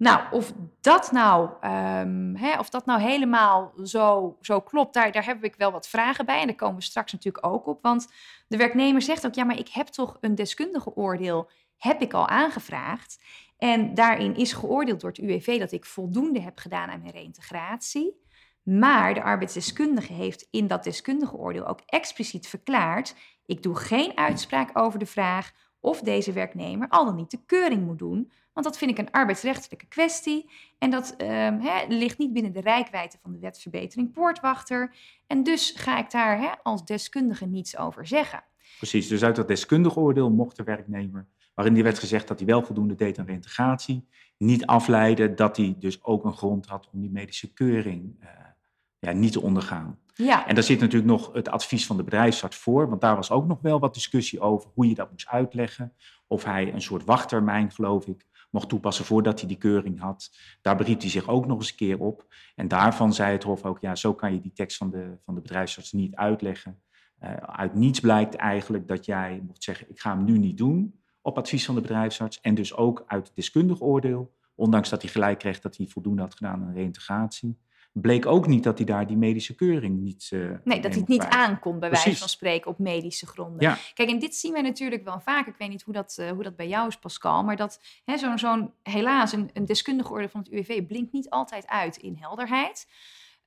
Nou, 0.00 0.20
of 0.30 0.52
dat 0.80 1.12
nou, 1.12 1.50
um, 1.64 2.36
hè, 2.36 2.58
of 2.58 2.68
dat 2.68 2.86
nou 2.86 3.00
helemaal 3.00 3.72
zo, 3.84 4.36
zo 4.40 4.60
klopt, 4.60 4.94
daar, 4.94 5.12
daar 5.12 5.24
heb 5.24 5.44
ik 5.44 5.54
wel 5.56 5.72
wat 5.72 5.88
vragen 5.88 6.26
bij. 6.26 6.40
En 6.40 6.46
daar 6.46 6.56
komen 6.56 6.76
we 6.76 6.82
straks 6.82 7.12
natuurlijk 7.12 7.46
ook 7.46 7.66
op. 7.66 7.82
Want 7.82 8.08
de 8.48 8.56
werknemer 8.56 9.02
zegt 9.02 9.26
ook, 9.26 9.34
ja, 9.34 9.44
maar 9.44 9.58
ik 9.58 9.68
heb 9.68 9.86
toch 9.86 10.16
een 10.20 10.34
deskundige 10.34 10.94
oordeel, 10.94 11.50
heb 11.76 12.00
ik 12.00 12.12
al 12.12 12.28
aangevraagd. 12.28 13.22
En 13.58 13.94
daarin 13.94 14.36
is 14.36 14.52
geoordeeld 14.52 15.00
door 15.00 15.10
het 15.10 15.18
UWV 15.18 15.58
dat 15.58 15.72
ik 15.72 15.84
voldoende 15.84 16.40
heb 16.40 16.58
gedaan 16.58 16.90
aan 16.90 17.00
mijn 17.00 17.12
reïntegratie. 17.12 18.20
Maar 18.62 19.14
de 19.14 19.22
arbeidsdeskundige 19.22 20.12
heeft 20.12 20.46
in 20.50 20.66
dat 20.66 20.84
deskundige 20.84 21.36
oordeel 21.36 21.66
ook 21.66 21.80
expliciet 21.86 22.48
verklaard: 22.48 23.14
ik 23.46 23.62
doe 23.62 23.76
geen 23.76 24.16
uitspraak 24.16 24.78
over 24.78 24.98
de 24.98 25.06
vraag 25.06 25.52
of 25.80 26.00
deze 26.00 26.32
werknemer 26.32 26.88
al 26.88 27.04
dan 27.04 27.16
niet 27.16 27.30
de 27.30 27.44
keuring 27.46 27.86
moet 27.86 27.98
doen. 27.98 28.30
Want 28.52 28.66
dat 28.66 28.78
vind 28.78 28.90
ik 28.90 28.98
een 28.98 29.10
arbeidsrechtelijke 29.10 29.86
kwestie. 29.86 30.50
En 30.78 30.90
dat 30.90 31.14
he, 31.16 31.84
ligt 31.88 32.18
niet 32.18 32.32
binnen 32.32 32.52
de 32.52 32.60
rijkwijde 32.60 33.16
van 33.22 33.32
de 33.32 33.38
wetverbetering 33.38 34.12
poortwachter. 34.12 34.94
En 35.26 35.42
dus 35.42 35.72
ga 35.76 35.98
ik 35.98 36.10
daar 36.10 36.60
als 36.62 36.84
deskundige 36.84 37.46
niets 37.46 37.76
over 37.76 38.06
zeggen. 38.06 38.44
Precies, 38.76 39.08
dus 39.08 39.22
uit 39.22 39.36
dat 39.36 39.48
deskundige 39.48 40.00
oordeel 40.00 40.30
mocht 40.30 40.56
de 40.56 40.62
werknemer, 40.62 41.26
waarin 41.54 41.74
die 41.74 41.82
werd 41.82 41.98
gezegd 41.98 42.28
dat 42.28 42.38
hij 42.38 42.46
wel 42.46 42.62
voldoende 42.62 42.94
deed 42.94 43.18
aan 43.18 43.26
reintegratie, 43.26 44.08
niet 44.36 44.66
afleiden 44.66 45.36
dat 45.36 45.56
hij 45.56 45.76
dus 45.78 46.04
ook 46.04 46.24
een 46.24 46.36
grond 46.36 46.66
had 46.66 46.88
om 46.92 47.00
die 47.00 47.10
medische 47.10 47.52
keuring 47.52 48.16
uh, 48.20 48.28
ja, 48.98 49.12
niet 49.12 49.32
te 49.32 49.42
ondergaan. 49.42 49.98
Ja. 50.24 50.46
En 50.46 50.54
daar 50.54 50.64
zit 50.64 50.80
natuurlijk 50.80 51.10
nog 51.10 51.32
het 51.32 51.48
advies 51.48 51.86
van 51.86 51.96
de 51.96 52.02
bedrijfsarts 52.02 52.56
voor, 52.56 52.88
want 52.88 53.00
daar 53.00 53.16
was 53.16 53.30
ook 53.30 53.46
nog 53.46 53.60
wel 53.60 53.78
wat 53.80 53.94
discussie 53.94 54.40
over 54.40 54.70
hoe 54.74 54.88
je 54.88 54.94
dat 54.94 55.10
moest 55.10 55.28
uitleggen. 55.28 55.92
Of 56.26 56.44
hij 56.44 56.72
een 56.72 56.82
soort 56.82 57.04
wachttermijn, 57.04 57.70
geloof 57.72 58.06
ik, 58.06 58.26
mocht 58.50 58.68
toepassen 58.68 59.04
voordat 59.04 59.38
hij 59.38 59.48
die 59.48 59.58
keuring 59.58 60.00
had. 60.00 60.30
Daar 60.60 60.76
beriep 60.76 61.00
hij 61.00 61.10
zich 61.10 61.28
ook 61.28 61.46
nog 61.46 61.58
eens 61.58 61.70
een 61.70 61.76
keer 61.76 61.98
op. 61.98 62.26
En 62.54 62.68
daarvan 62.68 63.12
zei 63.12 63.32
het 63.32 63.42
Hof 63.42 63.64
ook, 63.64 63.80
ja, 63.80 63.94
zo 63.94 64.14
kan 64.14 64.32
je 64.32 64.40
die 64.40 64.52
tekst 64.52 64.76
van 64.76 64.90
de, 64.90 65.18
van 65.24 65.34
de 65.34 65.40
bedrijfsarts 65.40 65.92
niet 65.92 66.14
uitleggen. 66.14 66.82
Uh, 67.22 67.34
uit 67.34 67.74
niets 67.74 68.00
blijkt 68.00 68.34
eigenlijk 68.34 68.88
dat 68.88 69.04
jij 69.04 69.42
mocht 69.46 69.62
zeggen, 69.62 69.90
ik 69.90 70.00
ga 70.00 70.16
hem 70.16 70.24
nu 70.24 70.38
niet 70.38 70.58
doen 70.58 71.00
op 71.22 71.38
advies 71.38 71.64
van 71.64 71.74
de 71.74 71.80
bedrijfsarts. 71.80 72.40
En 72.40 72.54
dus 72.54 72.74
ook 72.74 73.04
uit 73.06 73.32
deskundig 73.34 73.80
oordeel, 73.80 74.34
ondanks 74.54 74.88
dat 74.88 75.02
hij 75.02 75.10
gelijk 75.10 75.38
kreeg 75.38 75.60
dat 75.60 75.76
hij 75.76 75.86
voldoende 75.86 76.22
had 76.22 76.34
gedaan 76.34 76.62
aan 76.62 76.74
reintegratie 76.74 77.58
bleek 77.92 78.26
ook 78.26 78.46
niet 78.46 78.64
dat 78.64 78.76
hij 78.76 78.86
daar 78.86 79.06
die 79.06 79.16
medische 79.16 79.54
keuring 79.54 80.00
niet. 80.00 80.30
Uh, 80.32 80.50
nee, 80.64 80.80
dat 80.80 80.90
hij 80.90 81.00
het 81.00 81.08
niet 81.08 81.24
aankon, 81.24 81.78
bij 81.78 81.90
wijze 81.90 82.16
van 82.16 82.28
spreken, 82.28 82.70
op 82.70 82.78
medische 82.78 83.26
gronden. 83.26 83.60
Ja. 83.60 83.78
Kijk, 83.94 84.10
en 84.10 84.18
dit 84.18 84.34
zien 84.34 84.52
wij 84.52 84.62
natuurlijk 84.62 85.04
wel 85.04 85.20
vaak. 85.20 85.46
Ik 85.46 85.54
weet 85.58 85.68
niet 85.68 85.82
hoe 85.82 85.94
dat, 85.94 86.16
uh, 86.20 86.30
hoe 86.30 86.42
dat 86.42 86.56
bij 86.56 86.68
jou 86.68 86.88
is, 86.88 86.96
Pascal. 86.96 87.44
Maar 87.44 87.56
dat 87.56 87.80
zo'n, 88.04 88.38
zo'n 88.38 88.72
helaas, 88.82 89.32
een, 89.32 89.50
een 89.52 89.64
deskundige 89.64 90.12
orde 90.12 90.28
van 90.28 90.40
het 90.40 90.52
UWV 90.52 90.86
blinkt 90.86 91.12
niet 91.12 91.30
altijd 91.30 91.66
uit 91.66 91.96
in 91.96 92.16
helderheid. 92.20 92.86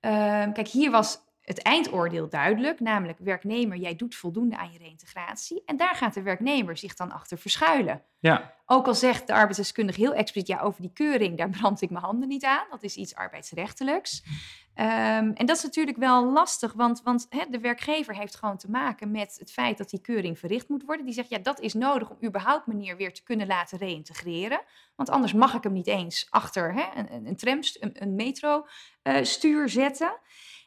Uh, 0.01 0.11
kijk, 0.53 0.67
hier 0.67 0.91
was 0.91 1.19
het 1.43 1.61
eindoordeel 1.61 2.29
duidelijk, 2.29 2.79
namelijk 2.79 3.19
werknemer, 3.19 3.77
jij 3.77 3.95
doet 3.95 4.15
voldoende 4.15 4.57
aan 4.57 4.71
je 4.71 4.77
reintegratie. 4.77 5.63
En 5.65 5.77
daar 5.77 5.95
gaat 5.95 6.13
de 6.13 6.21
werknemer 6.21 6.77
zich 6.77 6.95
dan 6.95 7.11
achter 7.11 7.37
verschuilen. 7.37 8.03
Ja. 8.19 8.53
Ook 8.65 8.87
al 8.87 8.95
zegt 8.95 9.27
de 9.27 9.33
arbeidsdeskundige 9.33 9.99
heel 9.99 10.13
expliciet, 10.13 10.49
ja, 10.49 10.59
over 10.59 10.81
die 10.81 10.93
keuring, 10.93 11.37
daar 11.37 11.49
brand 11.49 11.81
ik 11.81 11.89
mijn 11.89 12.03
handen 12.03 12.27
niet 12.27 12.45
aan. 12.45 12.65
Dat 12.69 12.83
is 12.83 12.95
iets 12.95 13.15
arbeidsrechtelijks. 13.15 14.23
Um, 14.75 15.33
en 15.33 15.45
dat 15.45 15.57
is 15.57 15.63
natuurlijk 15.63 15.97
wel 15.97 16.25
lastig, 16.25 16.73
want, 16.73 17.01
want 17.03 17.27
de 17.49 17.59
werkgever 17.59 18.15
heeft 18.15 18.35
gewoon 18.35 18.57
te 18.57 18.69
maken 18.69 19.11
met 19.11 19.35
het 19.39 19.51
feit 19.51 19.77
dat 19.77 19.89
die 19.89 20.01
keuring 20.01 20.39
verricht 20.39 20.69
moet 20.69 20.83
worden. 20.83 21.05
Die 21.05 21.13
zegt, 21.13 21.29
ja, 21.29 21.37
dat 21.37 21.59
is 21.59 21.73
nodig 21.73 22.09
om 22.09 22.17
überhaupt 22.23 22.67
meneer 22.67 22.97
weer 22.97 23.13
te 23.13 23.23
kunnen 23.23 23.47
laten 23.47 23.77
reïntegreren. 23.77 24.61
Want 24.95 25.09
anders 25.09 25.33
mag 25.33 25.53
ik 25.53 25.63
hem 25.63 25.73
niet 25.73 25.87
eens 25.87 26.27
achter 26.29 26.91
een, 26.95 27.25
een 27.25 27.35
tram, 27.35 27.59
een, 27.79 28.01
een 28.01 28.15
metro 28.15 28.65
uh, 29.03 29.23
stuur 29.23 29.69
zetten. 29.69 30.19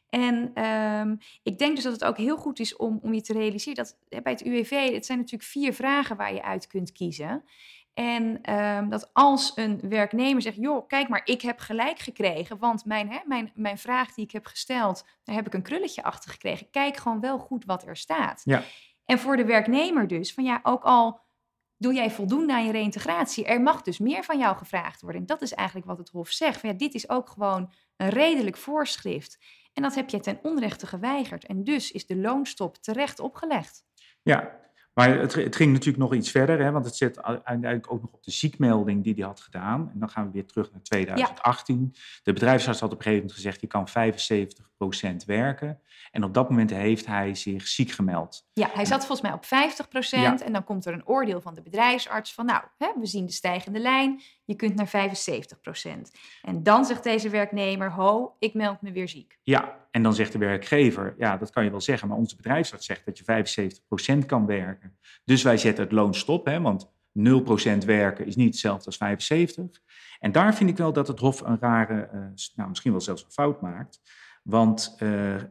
En 0.09 0.65
um, 0.65 1.19
ik 1.43 1.59
denk 1.59 1.75
dus 1.75 1.85
dat 1.85 1.93
het 1.93 2.05
ook 2.05 2.17
heel 2.17 2.37
goed 2.37 2.59
is 2.59 2.77
om, 2.77 2.99
om 3.03 3.15
je 3.15 3.21
te 3.21 3.33
realiseren 3.33 3.85
dat 3.85 3.99
hè, 4.09 4.23
bij 4.23 4.33
het 4.33 4.45
UWV, 4.45 4.93
het 4.93 5.07
zijn 5.07 5.19
natuurlijk 5.19 5.51
vier 5.51 5.73
vragen 5.73 6.17
waar 6.17 6.35
je 6.35 6.43
uit 6.43 6.67
kunt 6.67 6.93
kiezen. 6.93 7.45
En 7.95 8.43
ehm, 8.43 8.89
dat 8.89 9.11
als 9.13 9.53
een 9.55 9.81
werknemer 9.89 10.43
zegt, 10.43 10.57
joh, 10.57 10.87
kijk 10.87 11.09
maar, 11.09 11.21
ik 11.25 11.43
heb 11.43 11.59
gelijk 11.59 11.99
gekregen, 11.99 12.59
want 12.59 12.85
mijn, 12.85 13.11
hè, 13.11 13.19
mijn, 13.25 13.53
mijn 13.55 13.79
vraag 13.79 14.15
die 14.15 14.25
ik 14.25 14.33
heb 14.33 14.47
gesteld, 14.47 15.05
daar 15.25 15.35
heb 15.35 15.47
ik 15.47 15.55
een 15.55 15.63
krulletje 15.63 16.03
achter 16.03 16.31
gekregen. 16.31 16.71
Kijk 16.71 16.97
gewoon 16.97 17.21
wel 17.21 17.39
goed 17.39 17.65
wat 17.65 17.87
er 17.87 17.97
staat. 17.97 18.43
Ja. 18.45 18.63
En 19.05 19.19
voor 19.19 19.37
de 19.37 19.45
werknemer 19.45 20.07
dus, 20.07 20.35
van 20.35 20.45
ja, 20.45 20.61
ook 20.63 20.83
al 20.83 21.21
doe 21.77 21.95
jij 21.95 22.11
voldoende 22.11 22.53
aan 22.53 22.67
je 22.67 22.73
reintegratie, 22.73 23.45
er 23.45 23.61
mag 23.61 23.83
dus 23.83 23.99
meer 23.99 24.25
van 24.25 24.39
jou 24.39 24.57
gevraagd 24.57 25.01
worden. 25.01 25.21
En 25.21 25.27
dat 25.27 25.43
is 25.43 25.55
eigenlijk 25.55 25.87
wat 25.89 25.99
het 25.99 26.09
Hof 26.09 26.29
zegt. 26.29 26.61
Van 26.61 26.71
ja, 26.71 26.77
dit 26.77 26.95
is 26.95 27.09
ook 27.09 27.29
gewoon 27.29 27.73
een 27.97 28.09
redelijk 28.09 28.57
voorschrift. 28.57 29.39
En 29.76 29.83
dat 29.83 29.95
heb 29.95 30.11
je 30.11 30.21
ten 30.21 30.38
onrechte 30.42 30.87
geweigerd. 30.87 31.47
En 31.47 31.64
dus 31.64 31.90
is 31.90 32.06
de 32.06 32.16
loonstop 32.16 32.76
terecht 32.76 33.21
opgelegd. 33.21 33.85
Ja, 34.23 34.61
maar 34.97 35.18
het, 35.18 35.35
het, 35.35 35.56
ging 35.56 35.73
natuurlijk 35.73 35.99
nog 35.99 36.14
iets 36.14 36.30
verder, 36.30 36.59
hè, 36.59 36.71
want 36.71 36.85
het 36.85 36.97
zit 36.97 37.23
uiteindelijk 37.23 37.92
ook 37.92 38.02
nog 38.02 38.12
op 38.12 38.23
de 38.23 38.30
ziekmelding 38.30 39.04
die 39.04 39.14
hij 39.14 39.25
had 39.25 39.40
gedaan. 39.40 39.90
En 39.92 39.99
dan 39.99 40.09
gaan 40.09 40.26
we 40.26 40.33
weer 40.33 40.47
terug 40.47 40.73
naar 40.73 40.83
2018. 40.83 41.95
De 42.23 42.33
bedrijfsarts 42.33 42.80
had 42.80 42.92
op 42.92 42.97
een 42.97 43.02
gegeven 43.02 43.26
moment 43.26 43.42
gezegd, 43.42 43.61
je 43.61 43.66
kan 43.66 43.88
75% 45.23 45.26
werken. 45.26 45.80
En 46.11 46.25
op 46.25 46.35
dat 46.35 46.50
moment 46.50 46.71
heeft 46.71 47.06
hij 47.06 47.35
zich 47.35 47.66
ziek 47.66 47.90
gemeld. 47.90 48.49
Ja, 48.52 48.71
hij 48.73 48.85
zat 48.85 49.06
volgens 49.06 49.21
mij 49.21 49.33
op 49.33 49.45
50% 50.40 50.45
en 50.45 50.52
dan 50.52 50.64
komt 50.64 50.87
er 50.87 50.92
een 50.92 51.06
oordeel 51.06 51.40
van 51.40 51.54
de 51.54 51.62
bedrijfsarts 51.62 52.35
van, 52.35 52.47
nou, 52.47 52.62
hè, 52.78 52.92
we 52.99 53.06
zien 53.06 53.26
de 53.26 53.33
stijgende 53.33 53.78
lijn, 53.78 54.21
je 54.47 54.55
kunt 54.55 54.75
naar 54.75 55.11
75%. 56.07 56.11
En 56.43 56.62
dan 56.62 56.85
zegt 56.85 57.03
deze 57.03 57.29
werknemer, 57.29 57.93
ho, 57.93 58.37
ik 58.38 58.55
meld 58.55 58.81
me 58.81 58.93
weer 58.93 59.09
ziek. 59.09 59.38
Ja, 59.43 59.87
en 59.91 60.03
dan 60.03 60.15
zegt 60.15 60.33
de 60.33 60.38
werkgever, 60.38 61.15
ja, 61.19 61.37
dat 61.37 61.50
kan 61.50 61.65
je 61.65 61.71
wel 61.71 61.81
zeggen, 61.81 62.09
maar 62.09 62.17
onze 62.17 62.37
bedrijfsarts 62.37 62.87
zegt 62.87 63.05
dat 63.05 63.19
je 63.19 63.25
75% 64.23 64.26
kan 64.26 64.47
werken. 64.47 64.99
Dus 65.25 65.43
wij 65.43 65.57
zetten 65.57 65.85
het 65.85 65.93
loon 65.93 66.15
stop, 66.15 66.47
hè, 66.47 66.61
want 66.61 66.95
0% 67.12 67.85
werken 67.85 68.26
is 68.26 68.37
niet 68.37 68.49
hetzelfde 68.49 68.87
als 68.87 68.97
75. 68.97 69.83
En 70.21 70.33
daar 70.33 70.55
vind 70.55 70.71
ik 70.71 70.76
wel 70.76 70.93
dat 70.93 71.09
het 71.09 71.19
Hof 71.19 71.41
een 71.41 71.59
rare, 71.61 72.09
uh, 72.15 72.21
nou, 72.55 72.69
misschien 72.69 72.91
wel 72.91 73.00
zelfs 73.00 73.25
een 73.25 73.31
fout 73.31 73.61
maakt. 73.61 74.00
Want 74.43 74.97
uh, 74.99 74.99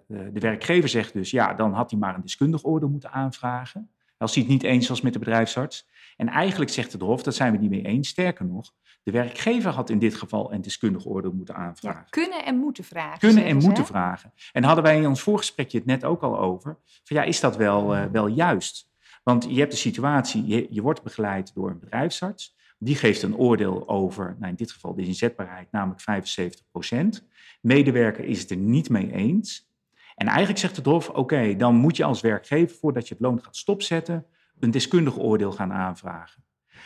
de 0.07 0.39
werkgever 0.39 0.89
zegt 0.89 1.13
dus, 1.13 1.31
ja, 1.31 1.53
dan 1.53 1.73
had 1.73 1.91
hij 1.91 1.99
maar 1.99 2.15
een 2.15 2.21
deskundig 2.21 2.63
oordeel 2.63 2.89
moeten 2.89 3.11
aanvragen. 3.11 3.89
Als 4.17 4.33
hij 4.33 4.43
het 4.43 4.51
niet 4.51 4.63
eens 4.63 4.87
was 4.87 5.01
met 5.01 5.13
de 5.13 5.19
bedrijfsarts. 5.19 5.87
En 6.15 6.27
eigenlijk 6.27 6.71
zegt 6.71 6.91
het 6.91 7.01
Hof, 7.01 7.23
dat 7.23 7.35
zijn 7.35 7.51
we 7.51 7.57
niet 7.57 7.69
mee 7.69 7.85
eens. 7.85 8.07
Sterker 8.07 8.45
nog, 8.45 8.73
de 9.03 9.11
werkgever 9.11 9.71
had 9.71 9.89
in 9.89 9.99
dit 9.99 10.15
geval 10.15 10.53
een 10.53 10.61
deskundig 10.61 11.05
oordeel 11.05 11.31
moeten 11.31 11.55
aanvragen. 11.55 12.01
Ja, 12.01 12.07
kunnen 12.09 12.45
en 12.45 12.57
moeten 12.57 12.83
vragen. 12.83 13.19
Kunnen 13.19 13.45
en 13.45 13.57
moeten 13.57 13.85
vragen. 13.85 14.33
En 14.51 14.63
hadden 14.63 14.83
wij 14.83 14.97
in 14.97 15.07
ons 15.07 15.21
voorgesprekje 15.21 15.77
het 15.77 15.87
net 15.87 16.03
ook 16.03 16.21
al 16.21 16.39
over. 16.39 16.77
Van 17.03 17.17
ja, 17.17 17.23
is 17.23 17.39
dat 17.39 17.55
wel, 17.55 17.95
uh, 17.95 18.05
wel 18.11 18.27
juist? 18.27 18.89
Want 19.23 19.45
je 19.49 19.59
hebt 19.59 19.71
de 19.71 19.77
situatie, 19.77 20.45
je, 20.45 20.67
je, 20.69 20.81
wordt 20.81 21.03
begeleid 21.03 21.53
door 21.53 21.69
een 21.69 21.79
bedrijfsarts. 21.79 22.55
Die 22.77 22.95
geeft 22.95 23.21
een 23.21 23.35
oordeel 23.35 23.87
over, 23.89 24.35
nou 24.39 24.49
in 24.49 24.55
dit 24.55 24.71
geval 24.71 24.95
de 24.95 25.05
inzetbaarheid, 25.05 25.71
namelijk 25.71 26.01
75 26.01 26.65
procent. 26.71 27.27
Medewerker 27.61 28.23
is 28.25 28.41
het 28.41 28.49
er 28.49 28.57
niet 28.57 28.89
mee 28.89 29.11
eens. 29.11 29.69
En 30.15 30.27
eigenlijk 30.27 30.59
zegt 30.59 30.75
het 30.75 30.85
Hof, 30.85 31.09
oké, 31.09 31.55
dan 31.55 31.75
moet 31.75 31.97
je 31.97 32.03
als 32.03 32.21
werkgever, 32.21 32.77
voordat 32.77 33.07
je 33.07 33.13
het 33.13 33.23
loon 33.23 33.43
gaat 33.43 33.55
stopzetten, 33.55 34.25
een 34.65 34.71
deskundig 34.71 35.17
oordeel 35.17 35.51
gaan 35.51 35.73
aanvragen. 35.73 36.43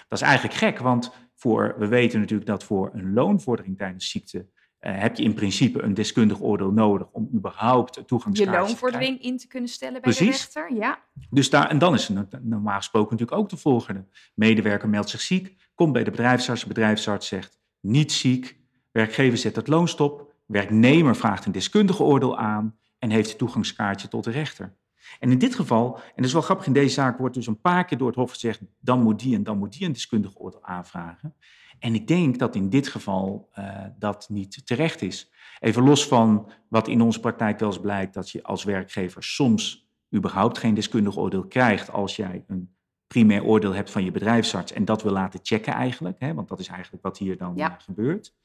Dat 0.08 0.22
is 0.22 0.28
eigenlijk 0.28 0.58
gek, 0.58 0.80
want 0.80 1.12
voor, 1.36 1.76
we 1.78 1.88
weten 1.88 2.20
natuurlijk 2.20 2.50
dat 2.50 2.64
voor 2.64 2.90
een 2.94 3.14
loonvordering 3.14 3.78
tijdens 3.78 4.10
ziekte 4.10 4.48
uh, 4.82 5.00
heb 5.00 5.16
je 5.16 5.24
in 5.24 5.34
principe 5.34 5.82
een 5.82 5.94
deskundig 5.94 6.42
oordeel 6.42 6.72
nodig 6.72 7.08
om 7.12 7.30
überhaupt 7.34 8.08
toegangskaart 8.08 8.50
Je 8.50 8.58
loonvordering 8.58 9.22
in 9.22 9.38
te 9.38 9.48
kunnen 9.48 9.70
stellen 9.70 10.02
bij 10.02 10.12
de 10.12 10.26
rechter, 10.26 10.74
ja. 10.74 11.00
Dus 11.30 11.50
daar, 11.50 11.70
en 11.70 11.78
dan 11.78 11.94
is 11.94 12.08
het 12.08 12.44
normaal 12.44 12.78
gesproken 12.78 13.12
natuurlijk 13.12 13.42
ook 13.42 13.50
de 13.50 13.58
volgende. 13.58 14.06
Medewerker 14.36 14.90
meldt 14.90 15.10
zich 15.10 15.22
ziek, 15.22 15.56
komt 15.76 15.94
bij 15.94 16.04
de 16.04 16.12
bedrijfsarts, 16.12 16.62
de 16.62 16.68
bedrijfsarts 16.68 17.28
zegt 17.28 17.60
niet 17.80 18.12
ziek, 18.12 18.60
werkgever 18.92 19.38
zet 19.38 19.56
het 19.56 19.68
loonstop, 19.68 20.34
werknemer 20.46 21.16
vraagt 21.16 21.46
een 21.46 21.52
deskundige 21.52 22.04
oordeel 22.04 22.38
aan 22.38 22.78
en 23.00 23.10
heeft 23.10 23.30
het 23.30 23.38
toegangskaartje 23.38 24.08
tot 24.08 24.24
de 24.24 24.32
rechter. 24.32 24.78
En 25.20 25.32
in 25.32 25.38
dit 25.38 25.56
geval, 25.56 25.96
en 25.96 26.14
dat 26.16 26.26
is 26.26 26.34
wel 26.34 26.42
grappig, 26.42 26.68
in 26.68 26.74
deze 26.74 26.94
zaak 26.94 27.18
wordt 27.18 27.36
dus 27.36 27.48
een 27.48 27.62
paar 27.62 27.86
keer 27.86 27.98
door 27.98 28.08
het 28.08 28.16
Hof 28.16 28.32
gezegd, 28.32 28.62
dan 28.80 29.02
moet 29.02 29.20
die 29.20 29.36
en 29.36 29.44
dan 29.44 29.58
moet 29.58 29.74
die 29.74 29.86
een 29.86 29.94
deskundig 29.94 30.40
oordeel 30.40 30.64
aanvragen. 30.66 31.36
En 31.80 31.96
ik 31.96 32.08
denk 32.08 32.40
dat 32.40 32.56
in 32.56 32.70
dit 32.70 32.88
geval 32.88 33.50
uh, 33.60 33.86
dat 33.98 34.30
niet 34.30 34.66
terecht 34.66 35.02
is. 35.02 35.32
Even 35.60 35.84
los 35.84 36.08
van 36.08 36.52
wat 36.68 36.88
in 36.88 37.02
onze 37.02 37.20
praktijk 37.20 37.60
wel 37.60 37.70
eens 37.70 37.80
blijkt, 37.80 38.14
dat 38.14 38.30
je 38.30 38.44
als 38.44 38.64
werkgever 38.64 39.24
soms 39.24 39.90
überhaupt 40.16 40.58
geen 40.58 40.74
deskundig 40.74 41.18
oordeel 41.18 41.48
krijgt 41.48 41.92
als 41.92 42.16
jij 42.16 42.44
een 42.48 42.74
primair 43.08 43.44
oordeel 43.44 43.74
hebt 43.74 43.92
van 43.92 44.04
je 44.04 44.12
bedrijfsarts 44.12 44.72
en 44.72 44.86
dat 44.86 45.04
wil 45.04 45.12
laten 45.12 45.40
checken 45.44 45.74
eigenlijk, 45.74 46.20
hè, 46.20 46.34
want 46.34 46.48
dat 46.48 46.60
is 46.60 46.68
eigenlijk 46.68 47.04
wat 47.04 47.18
hier 47.18 47.38
dan 47.38 47.56
ja. 47.56 47.78
gebeurt. 47.80 48.36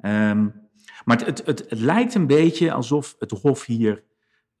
Um, 0.00 0.68
maar 1.04 1.16
het, 1.16 1.26
het, 1.26 1.46
het, 1.46 1.70
het 1.70 1.80
lijkt 1.80 2.14
een 2.14 2.26
beetje 2.26 2.72
alsof 2.72 3.16
het 3.18 3.30
Hof 3.30 3.64
hier 3.64 4.04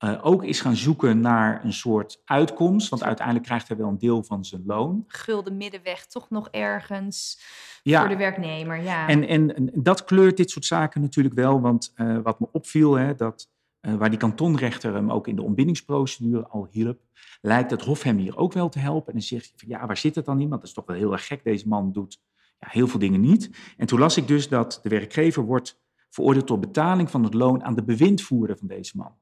uh, 0.04 0.18
ook 0.22 0.44
is 0.44 0.60
gaan 0.60 0.76
zoeken 0.76 1.20
naar 1.20 1.64
een 1.64 1.72
soort 1.72 2.20
uitkomst. 2.24 2.88
Want 2.88 3.02
uiteindelijk 3.02 3.46
krijgt 3.46 3.68
hij 3.68 3.76
wel 3.76 3.88
een 3.88 3.98
deel 3.98 4.22
van 4.22 4.44
zijn 4.44 4.62
loon. 4.66 5.04
Gulden 5.06 5.56
middenweg 5.56 6.06
toch 6.06 6.30
nog 6.30 6.48
ergens 6.50 7.40
ja. 7.82 8.00
voor 8.00 8.08
de 8.08 8.16
werknemer. 8.16 8.82
Ja. 8.82 9.08
En, 9.08 9.28
en, 9.28 9.56
en, 9.56 9.70
dat 9.74 10.04
kleurt 10.04 10.36
dit 10.36 10.50
soort 10.50 10.64
zaken 10.64 11.00
natuurlijk 11.00 11.34
wel. 11.34 11.60
Want 11.60 11.92
uh, 11.96 12.18
wat 12.22 12.40
me 12.40 12.48
opviel, 12.52 12.94
hè, 12.94 13.14
dat, 13.14 13.50
uh, 13.80 13.94
waar 13.94 14.10
die 14.10 14.18
kantonrechter 14.18 14.94
hem 14.94 15.10
ook 15.10 15.28
in 15.28 15.36
de 15.36 15.42
ontbindingsprocedure 15.42 16.46
al 16.46 16.68
hielp, 16.70 17.00
lijkt 17.40 17.70
het 17.70 17.82
Hof 17.82 18.02
hem 18.02 18.16
hier 18.16 18.36
ook 18.36 18.52
wel 18.52 18.68
te 18.68 18.78
helpen. 18.78 19.06
En 19.06 19.12
dan 19.12 19.22
zegt 19.22 19.52
van 19.56 19.68
ja, 19.68 19.86
waar 19.86 19.96
zit 19.96 20.14
het 20.14 20.24
dan 20.24 20.40
in? 20.40 20.48
Want 20.48 20.60
dat 20.60 20.68
is 20.68 20.74
toch 20.74 20.86
wel 20.86 20.96
heel 20.96 21.12
erg 21.12 21.26
gek. 21.26 21.44
Deze 21.44 21.68
man 21.68 21.92
doet 21.92 22.20
ja, 22.58 22.68
heel 22.70 22.88
veel 22.88 23.00
dingen 23.00 23.20
niet. 23.20 23.50
En 23.76 23.86
toen 23.86 23.98
las 23.98 24.16
ik 24.16 24.28
dus 24.28 24.48
dat 24.48 24.78
de 24.82 24.88
werkgever 24.88 25.42
wordt 25.42 25.80
veroordeeld 26.10 26.46
tot 26.46 26.60
betaling 26.60 27.10
van 27.10 27.24
het 27.24 27.34
loon 27.34 27.64
aan 27.64 27.74
de 27.74 27.84
bewindvoerder 27.84 28.58
van 28.58 28.66
deze 28.66 28.96
man. 28.96 29.14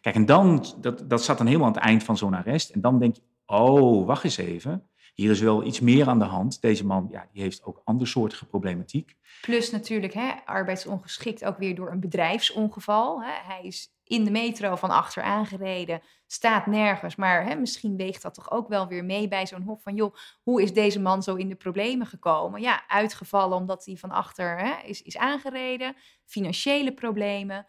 Kijk, 0.00 0.14
en 0.14 0.26
dan, 0.26 0.64
dat, 0.80 1.10
dat 1.10 1.24
zat 1.24 1.38
dan 1.38 1.46
helemaal 1.46 1.68
aan 1.68 1.74
het 1.74 1.82
eind 1.82 2.02
van 2.02 2.16
zo'n 2.16 2.34
arrest. 2.34 2.70
En 2.70 2.80
dan 2.80 2.98
denk 2.98 3.14
je, 3.14 3.22
oh, 3.46 4.06
wacht 4.06 4.24
eens 4.24 4.36
even. 4.36 4.88
Hier 5.14 5.30
is 5.30 5.40
wel 5.40 5.64
iets 5.64 5.80
meer 5.80 6.08
aan 6.08 6.18
de 6.18 6.24
hand. 6.24 6.60
Deze 6.60 6.86
man 6.86 7.08
ja, 7.10 7.28
die 7.32 7.42
heeft 7.42 7.64
ook 7.64 7.80
andersoortige 7.84 8.46
problematiek. 8.46 9.16
Plus 9.40 9.70
natuurlijk 9.70 10.14
hè, 10.14 10.32
arbeidsongeschikt 10.44 11.44
ook 11.44 11.58
weer 11.58 11.74
door 11.74 11.90
een 11.90 12.00
bedrijfsongeval. 12.00 13.22
Hè. 13.22 13.32
Hij 13.52 13.62
is 13.62 13.94
in 14.04 14.24
de 14.24 14.30
metro 14.30 14.76
van 14.76 14.90
achter 14.90 15.22
aangereden, 15.22 16.02
staat 16.26 16.66
nergens. 16.66 17.16
Maar 17.16 17.46
hè, 17.46 17.54
misschien 17.54 17.96
weegt 17.96 18.22
dat 18.22 18.34
toch 18.34 18.50
ook 18.50 18.68
wel 18.68 18.88
weer 18.88 19.04
mee 19.04 19.28
bij 19.28 19.46
zo'n 19.46 19.62
hof 19.62 19.82
van... 19.82 19.94
joh, 19.94 20.14
hoe 20.42 20.62
is 20.62 20.72
deze 20.72 21.00
man 21.00 21.22
zo 21.22 21.34
in 21.34 21.48
de 21.48 21.54
problemen 21.54 22.06
gekomen? 22.06 22.60
Ja, 22.60 22.84
uitgevallen 22.88 23.58
omdat 23.58 23.84
hij 23.84 23.96
van 23.96 24.10
achter 24.10 24.58
hè, 24.58 24.86
is, 24.86 25.02
is 25.02 25.16
aangereden. 25.16 25.96
Financiële 26.24 26.92
problemen. 26.92 27.66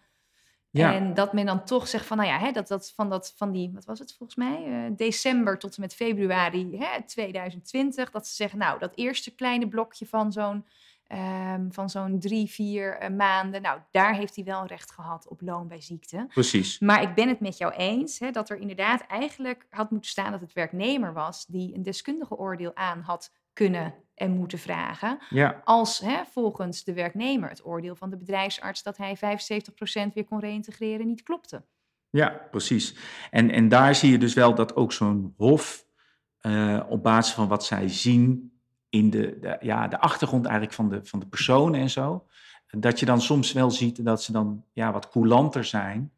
Ja. 0.78 0.94
En 0.94 1.14
dat 1.14 1.34
men 1.34 1.46
dan 1.46 1.64
toch 1.64 1.88
zegt 1.88 2.06
van, 2.06 2.18
nou 2.18 2.30
ja, 2.30 2.40
hè, 2.40 2.52
dat, 2.52 2.68
dat, 2.68 2.92
van, 2.96 3.10
dat, 3.10 3.34
van 3.36 3.52
die, 3.52 3.72
wat 3.74 3.86
was 3.86 4.00
het 4.00 4.16
volgens 4.18 4.38
mij, 4.38 4.66
uh, 4.68 4.96
december 4.96 5.60
tot 5.60 5.76
en 5.76 5.82
met 5.82 5.96
februari 5.96 6.78
hè, 6.78 7.04
2020, 7.06 8.12
dat 8.12 8.28
ze 8.28 8.36
zeggen, 8.36 8.60
nou, 8.60 8.80
dat 8.80 8.96
eerste 8.96 9.36
kleine 9.36 9.68
blokje 9.68 10.06
van 10.06 10.32
zo'n 10.32 10.66
um, 11.12 11.74
van 11.74 11.90
zo'n 11.90 12.20
drie, 12.20 12.50
vier 12.50 13.02
uh, 13.02 13.10
maanden, 13.10 13.62
nou, 13.62 13.80
daar 13.92 14.16
heeft 14.16 14.36
hij 14.36 14.46
wel 14.46 14.66
recht 14.66 14.92
gehad 14.92 15.28
op 15.28 15.42
loon 15.42 15.68
bij 15.68 15.82
ziekte. 15.82 16.26
Precies. 16.28 16.80
Maar 16.80 17.02
ik 17.02 17.14
ben 17.14 17.28
het 17.28 17.40
met 17.40 17.58
jou 17.58 17.74
eens 17.74 18.20
hè, 18.20 18.32
dat 18.32 18.50
er 18.50 18.58
inderdaad 18.58 19.02
eigenlijk 19.08 19.66
had 19.70 19.92
moeten 19.92 20.10
staan 20.10 20.32
dat 20.32 20.42
het 20.42 20.54
werknemer 20.54 21.14
was 21.14 21.46
die 21.46 21.76
een 21.76 21.84
deskundige 21.84 22.38
oordeel 22.38 22.76
aan 22.76 23.02
had 23.02 23.32
kunnen 23.54 23.94
en 24.16 24.32
moeten 24.32 24.60
vragen. 24.60 25.18
Ja. 25.30 25.62
Als 25.64 26.00
hè, 26.00 26.24
volgens 26.32 26.84
de 26.84 26.94
werknemer 26.94 27.50
het 27.50 27.66
oordeel 27.66 27.96
van 27.96 28.10
de 28.10 28.18
bedrijfsarts 28.18 28.84
dat 28.84 28.98
hij 28.98 29.18
75% 29.18 29.22
weer 30.14 30.26
kon 30.26 30.40
reïntegreren 30.40 31.08
niet 31.08 31.24
klopte. 31.24 31.64
Ja, 32.10 32.48
precies. 32.52 32.96
En, 33.32 33.52
en 33.52 33.70
daar 33.70 33.96
zie 33.96 34.12
je 34.12 34.18
dus 34.18 34.34
wel 34.34 34.56
dat 34.56 34.76
ook 34.76 34.94
zo'n 34.94 35.34
hof 35.38 35.86
uh, 36.42 36.84
op 36.90 37.04
basis 37.04 37.34
van 37.34 37.48
wat 37.48 37.66
zij 37.66 37.90
zien 37.90 38.54
in 38.90 39.10
de, 39.10 39.38
de, 39.40 39.58
ja, 39.60 39.88
de 39.88 40.00
achtergrond 40.00 40.46
eigenlijk 40.46 40.76
van 40.76 40.90
de, 40.90 41.00
van 41.04 41.20
de 41.20 41.28
personen 41.28 41.80
en 41.80 41.90
zo, 41.90 42.26
dat 42.68 43.00
je 43.00 43.06
dan 43.06 43.22
soms 43.22 43.52
wel 43.52 43.72
ziet 43.72 44.06
dat 44.06 44.24
ze 44.24 44.32
dan 44.32 44.66
ja, 44.74 44.92
wat 44.92 45.10
coulanter 45.10 45.64
zijn 45.64 46.12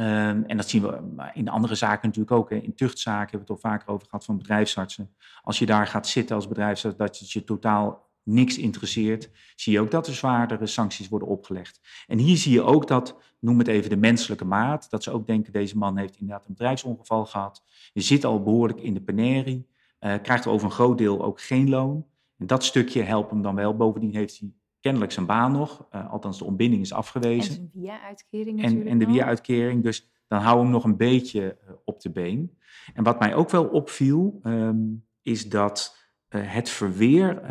Um, 0.00 0.44
en 0.44 0.56
dat 0.56 0.68
zien 0.68 0.82
we 0.82 1.30
in 1.34 1.48
andere 1.48 1.74
zaken 1.74 2.08
natuurlijk 2.08 2.36
ook. 2.36 2.50
Hè. 2.50 2.56
In 2.56 2.74
tuchtzaken 2.74 3.30
hebben 3.30 3.48
we 3.48 3.52
het 3.52 3.64
al 3.64 3.70
vaker 3.70 3.88
over 3.88 4.06
gehad 4.06 4.24
van 4.24 4.38
bedrijfsartsen. 4.38 5.14
Als 5.42 5.58
je 5.58 5.66
daar 5.66 5.86
gaat 5.86 6.06
zitten 6.06 6.36
als 6.36 6.48
bedrijfsarts, 6.48 6.96
dat 6.96 7.32
je 7.32 7.44
totaal 7.44 8.06
niks 8.22 8.58
interesseert, 8.58 9.30
zie 9.54 9.72
je 9.72 9.80
ook 9.80 9.90
dat 9.90 10.06
er 10.06 10.14
zwaardere 10.14 10.66
sancties 10.66 11.08
worden 11.08 11.28
opgelegd. 11.28 11.80
En 12.06 12.18
hier 12.18 12.36
zie 12.36 12.52
je 12.52 12.62
ook 12.62 12.88
dat, 12.88 13.16
noem 13.40 13.58
het 13.58 13.68
even 13.68 13.90
de 13.90 13.96
menselijke 13.96 14.44
maat, 14.44 14.90
dat 14.90 15.02
ze 15.02 15.10
ook 15.10 15.26
denken, 15.26 15.52
deze 15.52 15.76
man 15.76 15.96
heeft 15.96 16.16
inderdaad 16.16 16.46
een 16.46 16.54
bedrijfsongeval 16.54 17.26
gehad, 17.26 17.62
je 17.92 18.00
zit 18.00 18.24
al 18.24 18.42
behoorlijk 18.42 18.80
in 18.80 18.94
de 18.94 19.00
penerie, 19.00 19.66
uh, 20.00 20.14
krijgt 20.22 20.46
over 20.46 20.66
een 20.66 20.72
groot 20.72 20.98
deel 20.98 21.24
ook 21.24 21.40
geen 21.40 21.68
loon. 21.68 22.06
En 22.38 22.46
dat 22.46 22.64
stukje 22.64 23.02
helpt 23.02 23.30
hem 23.30 23.42
dan 23.42 23.54
wel. 23.54 23.76
Bovendien 23.76 24.14
heeft 24.14 24.38
hij 24.38 24.52
kennelijk 24.86 25.12
zijn 25.12 25.26
baan 25.26 25.52
nog. 25.52 25.86
Uh, 25.94 26.10
althans, 26.12 26.38
de 26.38 26.44
ontbinding 26.44 26.82
is 26.82 26.92
afgewezen. 26.92 27.54
En 27.54 27.56
zijn 27.56 27.70
via-uitkering 27.72 28.62
En, 28.62 28.86
en 28.86 28.98
de 28.98 29.06
via-uitkering. 29.06 29.82
Dus 29.82 30.10
dan 30.28 30.40
hou 30.40 30.60
hem 30.60 30.70
nog 30.70 30.84
een 30.84 30.96
beetje 30.96 31.58
uh, 31.64 31.74
op 31.84 32.00
de 32.00 32.10
been. 32.10 32.58
En 32.94 33.04
wat 33.04 33.18
mij 33.18 33.34
ook 33.34 33.50
wel 33.50 33.64
opviel, 33.64 34.40
um, 34.42 35.06
is 35.22 35.48
dat 35.48 36.04
het 36.28 36.68
verweer 36.68 37.42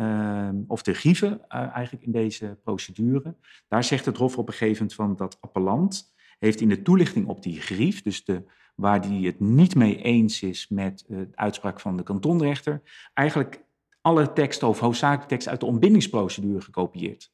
of 0.66 0.82
de 0.82 0.94
grieven 0.94 1.48
eigenlijk 1.48 2.04
in 2.04 2.12
deze 2.12 2.58
procedure. 2.62 3.36
Daar 3.68 3.84
zegt 3.84 4.04
het 4.04 4.16
Hof 4.16 4.38
op 4.38 4.48
een 4.48 4.54
gegeven 4.54 4.76
moment 4.76 4.94
van 4.94 5.16
dat 5.16 5.40
appellant 5.40 6.14
heeft 6.38 6.60
in 6.60 6.68
de 6.68 6.82
toelichting 6.82 7.26
op 7.26 7.42
die 7.42 7.60
grief, 7.60 8.02
dus 8.02 8.24
de, 8.24 8.44
waar 8.74 9.00
hij 9.00 9.20
het 9.20 9.40
niet 9.40 9.74
mee 9.74 10.02
eens 10.02 10.42
is 10.42 10.68
met 10.68 11.04
de 11.06 11.28
uitspraak 11.34 11.80
van 11.80 11.96
de 11.96 12.02
kantonrechter, 12.02 12.82
eigenlijk 13.14 13.64
alle 14.06 14.32
teksten 14.32 14.68
of 14.68 14.80
hoofdzakelijke 14.80 15.28
teksten 15.28 15.50
uit 15.50 15.60
de 15.60 15.66
ontbindingsprocedure 15.66 16.60
gekopieerd. 16.60 17.32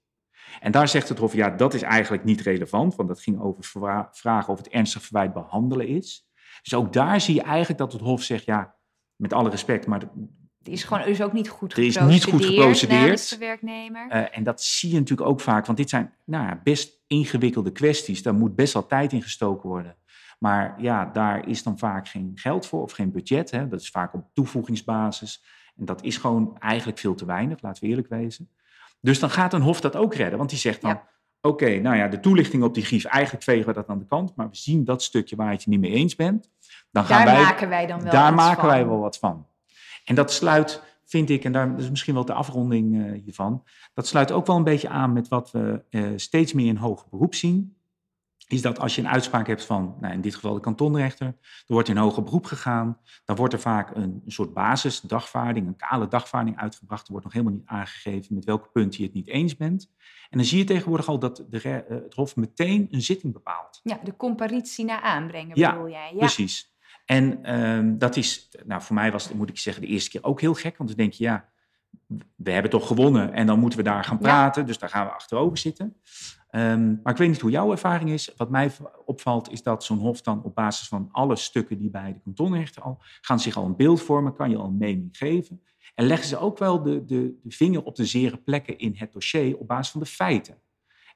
En 0.60 0.72
daar 0.72 0.88
zegt 0.88 1.08
het 1.08 1.18
Hof, 1.18 1.34
ja, 1.34 1.50
dat 1.50 1.74
is 1.74 1.82
eigenlijk 1.82 2.24
niet 2.24 2.40
relevant, 2.40 2.94
want 2.94 3.08
dat 3.08 3.20
ging 3.20 3.40
over 3.40 3.64
vragen 4.12 4.52
of 4.52 4.58
het 4.58 4.68
ernstig 4.68 5.02
verwijt 5.02 5.32
behandelen 5.32 5.88
is. 5.88 6.28
Dus 6.62 6.74
ook 6.74 6.92
daar 6.92 7.20
zie 7.20 7.34
je 7.34 7.42
eigenlijk 7.42 7.78
dat 7.78 7.92
het 7.92 8.00
Hof 8.00 8.22
zegt, 8.22 8.44
ja, 8.44 8.76
met 9.16 9.32
alle 9.32 9.50
respect, 9.50 9.86
maar... 9.86 10.00
Het 10.58 10.72
is 10.72 10.84
gewoon 10.84 11.04
is 11.04 11.22
ook 11.22 11.32
niet 11.32 11.48
goed 11.48 11.72
er 11.72 11.84
is 11.84 11.98
niet 11.98 12.24
goed 12.24 12.44
geprocedeerd. 12.44 13.30
de 13.30 13.38
werknemer. 13.38 14.06
Uh, 14.10 14.36
en 14.36 14.42
dat 14.42 14.62
zie 14.62 14.90
je 14.90 14.98
natuurlijk 14.98 15.28
ook 15.28 15.40
vaak, 15.40 15.66
want 15.66 15.78
dit 15.78 15.88
zijn 15.88 16.14
nou, 16.24 16.56
best 16.62 17.02
ingewikkelde 17.06 17.72
kwesties. 17.72 18.22
Daar 18.22 18.34
moet 18.34 18.54
best 18.54 18.72
wel 18.72 18.86
tijd 18.86 19.12
in 19.12 19.22
gestoken 19.22 19.68
worden. 19.68 19.96
Maar 20.38 20.74
ja, 20.78 21.04
daar 21.04 21.48
is 21.48 21.62
dan 21.62 21.78
vaak 21.78 22.08
geen 22.08 22.32
geld 22.34 22.66
voor 22.66 22.82
of 22.82 22.92
geen 22.92 23.12
budget. 23.12 23.50
Hè. 23.50 23.68
Dat 23.68 23.80
is 23.80 23.90
vaak 23.90 24.14
op 24.14 24.30
toevoegingsbasis. 24.32 25.44
En 25.78 25.84
dat 25.84 26.02
is 26.02 26.16
gewoon 26.16 26.56
eigenlijk 26.58 26.98
veel 26.98 27.14
te 27.14 27.24
weinig, 27.24 27.62
laten 27.62 27.82
we 27.82 27.88
eerlijk 27.88 28.08
wezen. 28.08 28.48
Dus 29.00 29.18
dan 29.18 29.30
gaat 29.30 29.52
een 29.52 29.62
hof 29.62 29.80
dat 29.80 29.96
ook 29.96 30.14
redden, 30.14 30.38
want 30.38 30.50
die 30.50 30.58
zegt 30.58 30.80
dan... 30.80 31.00
Oké, 31.44 31.78
nou 31.78 31.96
ja, 31.96 32.08
de 32.08 32.20
toelichting 32.20 32.62
op 32.62 32.74
die 32.74 32.84
grief, 32.84 33.04
eigenlijk 33.04 33.44
vegen 33.44 33.66
we 33.66 33.72
dat 33.72 33.88
aan 33.88 33.98
de 33.98 34.06
kant. 34.06 34.36
Maar 34.36 34.48
we 34.48 34.56
zien 34.56 34.84
dat 34.84 35.02
stukje 35.02 35.36
waar 35.36 35.50
je 35.50 35.56
het 35.56 35.66
niet 35.66 35.80
mee 35.80 35.90
eens 35.90 36.14
bent. 36.14 36.50
Dan 36.90 37.04
gaan 37.04 37.24
daar 37.24 37.34
wij, 37.34 37.44
maken 37.44 37.68
wij 37.68 37.86
dan 37.86 38.02
wel 38.02 38.12
Daar 38.12 38.34
maken 38.34 38.60
van. 38.60 38.68
wij 38.68 38.86
wel 38.86 38.98
wat 38.98 39.18
van. 39.18 39.46
En 40.04 40.14
dat 40.14 40.32
sluit, 40.32 40.82
vind 41.04 41.30
ik, 41.30 41.44
en 41.44 41.52
daar 41.52 41.78
is 41.78 41.90
misschien 41.90 42.14
wel 42.14 42.24
de 42.24 42.32
afronding 42.32 42.94
uh, 42.94 43.22
hiervan. 43.22 43.64
Dat 43.94 44.06
sluit 44.06 44.32
ook 44.32 44.46
wel 44.46 44.56
een 44.56 44.64
beetje 44.64 44.88
aan 44.88 45.12
met 45.12 45.28
wat 45.28 45.50
we 45.50 45.82
uh, 45.90 46.12
steeds 46.16 46.52
meer 46.52 46.66
in 46.66 46.76
hoger 46.76 47.06
beroep 47.10 47.34
zien 47.34 47.76
is 48.52 48.62
dat 48.62 48.78
als 48.78 48.94
je 48.94 49.00
een 49.00 49.08
uitspraak 49.08 49.46
hebt 49.46 49.64
van, 49.64 49.96
nou 50.00 50.14
in 50.14 50.20
dit 50.20 50.34
geval 50.34 50.54
de 50.54 50.60
kantonrechter, 50.60 51.26
er 51.26 51.64
wordt 51.66 51.88
in 51.88 51.96
hoger 51.96 52.22
beroep 52.22 52.44
gegaan, 52.44 52.98
dan 53.24 53.36
wordt 53.36 53.52
er 53.52 53.60
vaak 53.60 53.96
een, 53.96 54.22
soort 54.26 54.52
basisdagvaarding, 54.52 55.66
een 55.66 55.76
kale 55.76 56.08
dagvaarding 56.08 56.58
uitgebracht. 56.58 57.04
Er 57.04 57.10
wordt 57.10 57.24
nog 57.24 57.34
helemaal 57.34 57.54
niet 57.54 57.66
aangegeven 57.66 58.34
met 58.34 58.44
welke 58.44 58.68
punten 58.68 59.00
je 59.00 59.06
het 59.06 59.14
niet 59.14 59.28
eens 59.28 59.56
bent. 59.56 59.90
En 60.30 60.38
dan 60.38 60.46
zie 60.46 60.58
je 60.58 60.64
tegenwoordig 60.64 61.08
al 61.08 61.18
dat 61.18 61.44
de, 61.48 61.62
uh, 61.64 62.00
het 62.02 62.14
Hof 62.14 62.36
meteen 62.36 62.88
een 62.90 63.02
zitting 63.02 63.32
bepaalt. 63.32 63.80
Ja, 63.82 64.00
de 64.04 64.16
comparitie 64.16 64.84
naar 64.84 65.00
aanbrengen 65.00 65.58
ja, 65.58 65.72
bedoel 65.72 65.90
jij? 65.90 66.10
Ja, 66.12 66.18
precies. 66.18 66.74
En 67.04 67.54
um, 67.54 67.98
dat 67.98 68.16
is, 68.16 68.48
nou 68.64 68.82
voor 68.82 68.94
mij 68.94 69.12
was 69.12 69.24
het, 69.24 69.34
moet 69.34 69.48
ik 69.48 69.58
zeggen, 69.58 69.82
de 69.82 69.88
eerste 69.88 70.10
keer 70.10 70.24
ook 70.24 70.40
heel 70.40 70.54
gek, 70.54 70.76
want 70.76 70.88
dan 70.88 70.98
denk 70.98 71.12
je, 71.12 71.24
ja, 71.24 71.51
we 72.36 72.50
hebben 72.50 72.70
toch 72.70 72.86
gewonnen 72.86 73.32
en 73.32 73.46
dan 73.46 73.58
moeten 73.58 73.78
we 73.78 73.84
daar 73.84 74.04
gaan 74.04 74.18
praten, 74.18 74.60
ja. 74.60 74.66
dus 74.66 74.78
daar 74.78 74.88
gaan 74.88 75.06
we 75.06 75.12
achterover 75.12 75.58
zitten. 75.58 75.96
Um, 76.54 77.00
maar 77.02 77.12
ik 77.12 77.18
weet 77.18 77.28
niet 77.28 77.40
hoe 77.40 77.50
jouw 77.50 77.70
ervaring 77.70 78.10
is. 78.10 78.32
Wat 78.36 78.50
mij 78.50 78.70
opvalt 79.04 79.50
is 79.50 79.62
dat 79.62 79.84
zo'n 79.84 79.98
hof 79.98 80.20
dan 80.20 80.42
op 80.42 80.54
basis 80.54 80.88
van 80.88 81.08
alle 81.12 81.36
stukken 81.36 81.78
die 81.78 81.90
bij 81.90 82.12
de 82.12 82.20
kantonrechter 82.20 82.82
al 82.82 82.98
gaan 83.20 83.40
zich 83.40 83.56
al 83.56 83.64
een 83.64 83.76
beeld 83.76 84.02
vormen, 84.02 84.34
kan 84.34 84.50
je 84.50 84.56
al 84.56 84.66
een 84.66 84.76
mening 84.76 85.16
geven. 85.16 85.62
En 85.94 86.06
leggen 86.06 86.28
ze 86.28 86.38
ook 86.38 86.58
wel 86.58 86.82
de, 86.82 87.04
de, 87.04 87.38
de 87.42 87.50
vinger 87.50 87.84
op 87.84 87.96
de 87.96 88.04
zere 88.04 88.36
plekken 88.36 88.78
in 88.78 88.94
het 88.96 89.12
dossier 89.12 89.58
op 89.58 89.66
basis 89.66 89.90
van 89.90 90.00
de 90.00 90.06
feiten. 90.06 90.56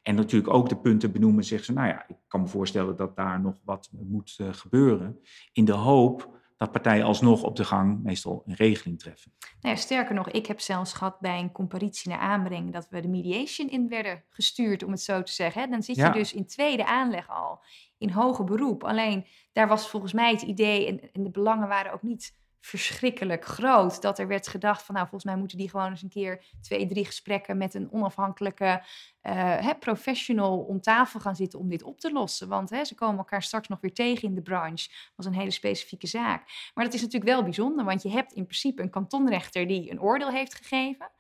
En 0.03 0.15
natuurlijk 0.15 0.55
ook 0.55 0.69
de 0.69 0.77
punten 0.77 1.13
benoemen, 1.13 1.45
zeggen 1.45 1.67
ze, 1.67 1.73
nou 1.73 1.89
ja, 1.89 2.09
ik 2.09 2.17
kan 2.29 2.41
me 2.41 2.47
voorstellen 2.47 2.97
dat 2.97 3.17
daar 3.17 3.41
nog 3.41 3.61
wat 3.65 3.91
moet 3.93 4.37
uh, 4.41 4.49
gebeuren. 4.53 5.19
In 5.53 5.65
de 5.65 5.73
hoop 5.73 6.39
dat 6.57 6.73
partijen 6.73 7.05
alsnog 7.05 7.43
op 7.43 7.57
de 7.57 7.65
gang 7.65 8.03
meestal 8.03 8.43
een 8.47 8.55
regeling 8.55 8.99
treffen. 8.99 9.33
Nou 9.61 9.75
ja, 9.75 9.81
sterker 9.81 10.15
nog, 10.15 10.31
ik 10.31 10.47
heb 10.47 10.61
zelfs 10.61 10.93
gehad 10.93 11.21
bij 11.21 11.39
een 11.39 11.53
comparitie 11.53 12.11
naar 12.11 12.19
aanbreng 12.19 12.73
dat 12.73 12.89
we 12.89 13.01
de 13.01 13.09
mediation 13.09 13.71
in 13.71 13.89
werden 13.89 14.25
gestuurd, 14.31 14.83
om 14.83 14.91
het 14.91 15.03
zo 15.03 15.23
te 15.23 15.33
zeggen. 15.33 15.71
Dan 15.71 15.83
zit 15.83 15.97
je 15.97 16.03
Ja. 16.03 16.11
dus 16.11 16.33
in 16.33 16.47
tweede 16.47 16.87
aanleg 16.87 17.29
al 17.31 17.65
in 17.99 18.11
hoger 18.11 18.45
beroep. 18.45 18.85
Alleen 18.85 19.27
daar 19.53 19.69
was 19.69 19.89
volgens 19.91 20.13
mij 20.13 20.31
het 20.33 20.43
idee, 20.43 20.87
en, 20.87 21.13
en 21.13 21.23
de 21.23 21.31
belangen 21.31 21.69
waren 21.69 21.93
ook 21.93 22.03
niet 22.03 22.35
verschrikkelijk 22.67 23.45
groot, 23.45 24.03
dat 24.03 24.19
er 24.19 24.27
werd 24.27 24.49
gedacht 24.49 24.83
van, 24.83 24.95
nou, 24.95 25.07
volgens 25.07 25.31
mij 25.31 25.41
moeten 25.41 25.59
die 25.59 25.71
gewoon 25.71 25.91
eens 25.91 26.03
een 26.03 26.09
keer 26.09 26.45
twee, 26.61 26.87
drie 26.87 27.05
gesprekken 27.05 27.57
met 27.57 27.75
een 27.75 27.93
onafhankelijke 27.93 28.83
eh, 29.21 29.71
professional 29.79 30.59
om 30.59 30.81
tafel 30.81 31.21
gaan 31.21 31.37
zitten 31.37 31.59
om 31.59 31.69
dit 31.69 31.83
op 31.83 32.01
te 32.01 32.13
lossen. 32.13 32.49
Want 32.49 32.71
hè, 32.71 32.85
ze 32.85 32.95
komen 32.95 33.19
elkaar 33.19 33.43
straks 33.43 33.69
nog 33.69 33.81
weer 33.81 33.95
tegen 33.95 34.29
in 34.29 34.35
de 34.35 34.43
branche. 34.43 34.89
Dat 34.89 35.13
was 35.17 35.27
een 35.27 35.35
hele 35.35 35.51
specifieke 35.51 36.07
zaak. 36.07 36.71
Maar 36.75 36.85
dat 36.85 36.95
is 36.95 37.03
natuurlijk 37.03 37.31
wel 37.31 37.43
bijzonder, 37.43 37.85
want 37.85 38.03
je 38.03 38.11
hebt 38.11 38.33
in 38.33 38.45
principe 38.45 38.83
een 38.83 38.91
kantonrechter 38.91 39.67
die 39.67 39.91
een 39.91 40.01
oordeel 40.01 40.31
heeft 40.31 40.55
gegeven. 40.55 41.11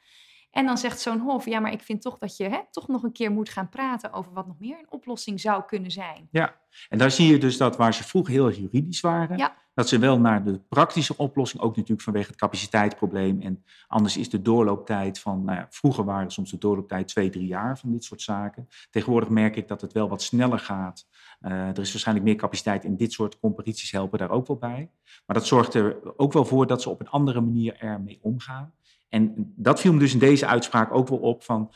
En 0.57 0.67
dan 0.67 0.79
zegt 0.79 1.01
zo'n 1.01 1.21
hof, 1.21 1.45
ja, 1.45 1.61
maar 1.61 1.73
ik 1.73 1.83
vind 1.83 2.03
toch 2.03 2.19
dat 2.19 2.37
je 2.37 2.49
hè, 2.49 2.59
toch 2.71 2.89
nog 2.89 3.03
een 3.03 3.13
keer 3.13 3.31
moet 3.31 3.49
gaan 3.49 3.69
praten 3.69 4.13
over 4.13 4.33
wat 4.33 4.47
nog 4.47 4.59
meer 4.59 4.79
een 4.79 4.91
oplossing 4.93 5.41
zou 5.41 5.63
kunnen 5.67 5.91
zijn. 5.91 6.29
En 6.89 6.99
daar 6.99 7.11
zie 7.11 7.33
je 7.33 7.39
dus 7.39 7.57
dat 7.57 7.77
waar 7.77 7.95
ze 7.95 8.05
vroeger 8.05 8.33
heel 8.33 8.51
juridisch 8.51 9.01
waren, 9.01 9.39
Ja. 9.39 9.57
dat 9.75 9.89
ze 9.89 9.99
wel 9.99 10.21
naar 10.21 10.45
de 10.45 10.61
praktische 10.69 11.17
oplossing, 11.17 11.63
ook 11.63 11.77
natuurlijk 11.77 12.03
vanwege 12.03 12.27
het 12.29 12.37
capaciteitsprobleem. 12.37 13.41
En 13.41 13.65
anders 13.87 14.17
is 14.17 14.31
de 14.31 14.43
doorlooptijd 14.43 15.19
van, 15.19 15.45
nou 15.45 15.59
ja, 15.59 15.67
vroeger 15.71 16.05
waren 16.05 16.31
soms 16.31 16.51
de 16.51 16.59
doorlooptijd 16.59 17.09
twee, 17.09 17.31
drie 17.31 17.47
jaar 17.47 17.79
van 17.79 17.91
dit 17.93 18.05
soort 18.05 18.23
zaken. 18.23 18.69
Tegenwoordig 18.91 19.29
merk 19.29 19.57
ik 19.57 19.69
dat 19.69 19.81
het 19.81 19.93
wel 19.93 20.09
wat 20.09 20.23
sneller 20.23 20.59
gaat. 20.59 21.07
Eh, 21.41 21.53
er 21.53 21.79
is 21.79 21.91
waarschijnlijk 21.93 22.27
meer 22.27 22.37
capaciteit 22.37 22.85
in 22.85 22.97
dit 22.97 23.13
soort 23.13 23.39
comparities 23.39 23.91
helpen 23.91 24.19
daar 24.19 24.31
ook 24.31 24.47
wel 24.47 24.57
bij. 24.57 24.91
Maar 25.27 25.37
dat 25.37 25.47
zorgt 25.47 25.75
er 25.75 26.19
ook 26.19 26.33
wel 26.33 26.45
voor 26.45 26.67
dat 26.67 26.83
ze 26.83 26.91
op 26.91 27.01
een 27.01 27.09
andere 27.09 27.41
manier 27.41 27.77
ermee 27.77 28.19
omgaan. 28.23 28.75
En 29.09 29.53
dat 29.57 29.81
viel 29.81 29.93
me 29.93 29.99
dus 29.99 30.13
in 30.13 30.19
deze 30.19 30.47
uitspraak 30.47 30.95
ook 30.95 31.09
wel 31.09 31.19
op 31.19 31.43
van, 31.43 31.73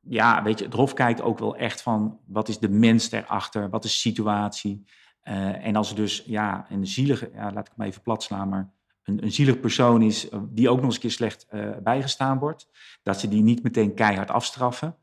ja, 0.00 0.42
weet 0.42 0.58
je, 0.58 0.64
het 0.64 0.74
Hof 0.74 0.92
kijkt 0.92 1.22
ook 1.22 1.38
wel 1.38 1.56
echt 1.56 1.82
van, 1.82 2.18
wat 2.26 2.48
is 2.48 2.58
de 2.58 2.68
mens 2.68 3.10
erachter, 3.10 3.70
wat 3.70 3.84
is 3.84 3.92
de 3.92 3.98
situatie. 3.98 4.84
Eh, 5.20 5.66
en 5.66 5.76
als 5.76 5.90
er 5.90 5.96
dus, 5.96 6.22
ja, 6.26 6.66
een 6.70 6.86
zielige, 6.86 7.30
laat 7.34 7.66
ik 7.66 7.72
hem 7.76 7.86
even 7.86 8.02
plat 8.02 8.22
slaan, 8.22 8.48
maar 8.48 8.72
een, 9.02 9.22
een 9.22 9.32
zielig 9.32 9.60
persoon 9.60 10.02
is, 10.02 10.28
eh, 10.28 10.40
die 10.48 10.68
ook 10.68 10.76
nog 10.76 10.84
eens 10.84 10.94
een 10.94 11.00
keer 11.00 11.10
slecht 11.10 11.46
eh, 11.48 11.76
bijgestaan 11.82 12.38
wordt, 12.38 12.68
dat 13.02 13.20
ze 13.20 13.28
die 13.28 13.42
niet 13.42 13.62
meteen 13.62 13.94
keihard 13.94 14.30
afstraffen. 14.30 14.96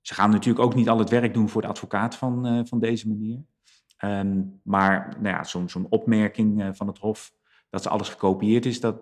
Ze 0.00 0.14
gaan 0.14 0.30
natuurlijk 0.30 0.64
ook 0.64 0.74
niet 0.74 0.88
al 0.88 0.98
het 0.98 1.10
werk 1.10 1.34
doen 1.34 1.48
voor 1.48 1.62
de 1.62 1.68
advocaat 1.68 2.16
van, 2.16 2.66
van 2.66 2.78
deze 2.78 3.08
meneer. 3.08 3.44
Ehm, 3.96 4.42
maar 4.62 5.16
nou 5.20 5.36
ja, 5.36 5.44
zo'n 5.44 5.86
opmerking 5.88 6.76
van 6.76 6.86
het 6.86 6.98
Hof, 6.98 7.32
dat 7.72 7.82
ze 7.82 7.88
alles 7.88 8.08
gekopieerd 8.08 8.66
is, 8.66 8.80
dat 8.80 8.96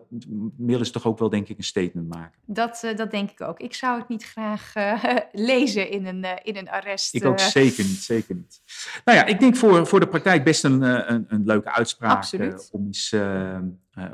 willen 0.56 0.86
ze 0.86 0.92
toch 0.92 1.06
ook 1.06 1.18
wel, 1.18 1.28
denk 1.28 1.48
ik, 1.48 1.58
een 1.58 1.64
statement 1.64 2.08
maken. 2.08 2.38
Dat, 2.46 2.82
eh, 2.82 2.96
dat 2.96 3.10
denk 3.10 3.30
ik 3.30 3.40
ook. 3.40 3.60
Ik 3.60 3.74
zou 3.74 3.98
het 3.98 4.08
niet 4.08 4.24
graag 4.24 4.74
eh, 4.74 5.04
lezen 5.32 5.90
in 5.90 6.06
een, 6.06 6.24
eh, 6.24 6.32
in 6.42 6.56
een 6.56 6.70
arrest. 6.70 7.14
Ik 7.14 7.24
ook 7.24 7.38
zeker 7.38 7.84
niet, 7.84 8.02
zeker 8.02 8.34
niet. 8.34 8.60
Nou 9.04 9.18
ja, 9.18 9.24
ik 9.24 9.40
denk 9.40 9.56
voor, 9.56 9.86
voor 9.86 10.00
de 10.00 10.08
praktijk 10.08 10.44
best 10.44 10.64
een, 10.64 10.82
een, 10.82 11.24
een 11.28 11.44
leuke 11.44 11.72
uitspraak 11.72 12.32
om, 12.70 12.86
eens, 12.86 13.12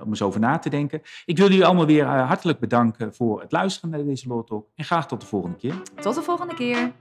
om 0.02 0.08
eens 0.08 0.22
over 0.22 0.40
na 0.40 0.58
te 0.58 0.70
denken. 0.70 1.02
Ik 1.24 1.36
wil 1.36 1.48
jullie 1.48 1.66
allemaal 1.66 1.86
weer 1.86 2.04
hartelijk 2.04 2.58
bedanken 2.58 3.14
voor 3.14 3.40
het 3.40 3.52
luisteren 3.52 3.90
naar 3.90 4.04
deze 4.04 4.28
Law 4.28 4.46
Talk 4.46 4.68
en 4.74 4.84
graag 4.84 5.06
tot 5.06 5.20
de 5.20 5.26
volgende 5.26 5.56
keer. 5.56 5.82
Tot 6.00 6.14
de 6.14 6.22
volgende 6.22 6.54
keer. 6.54 6.92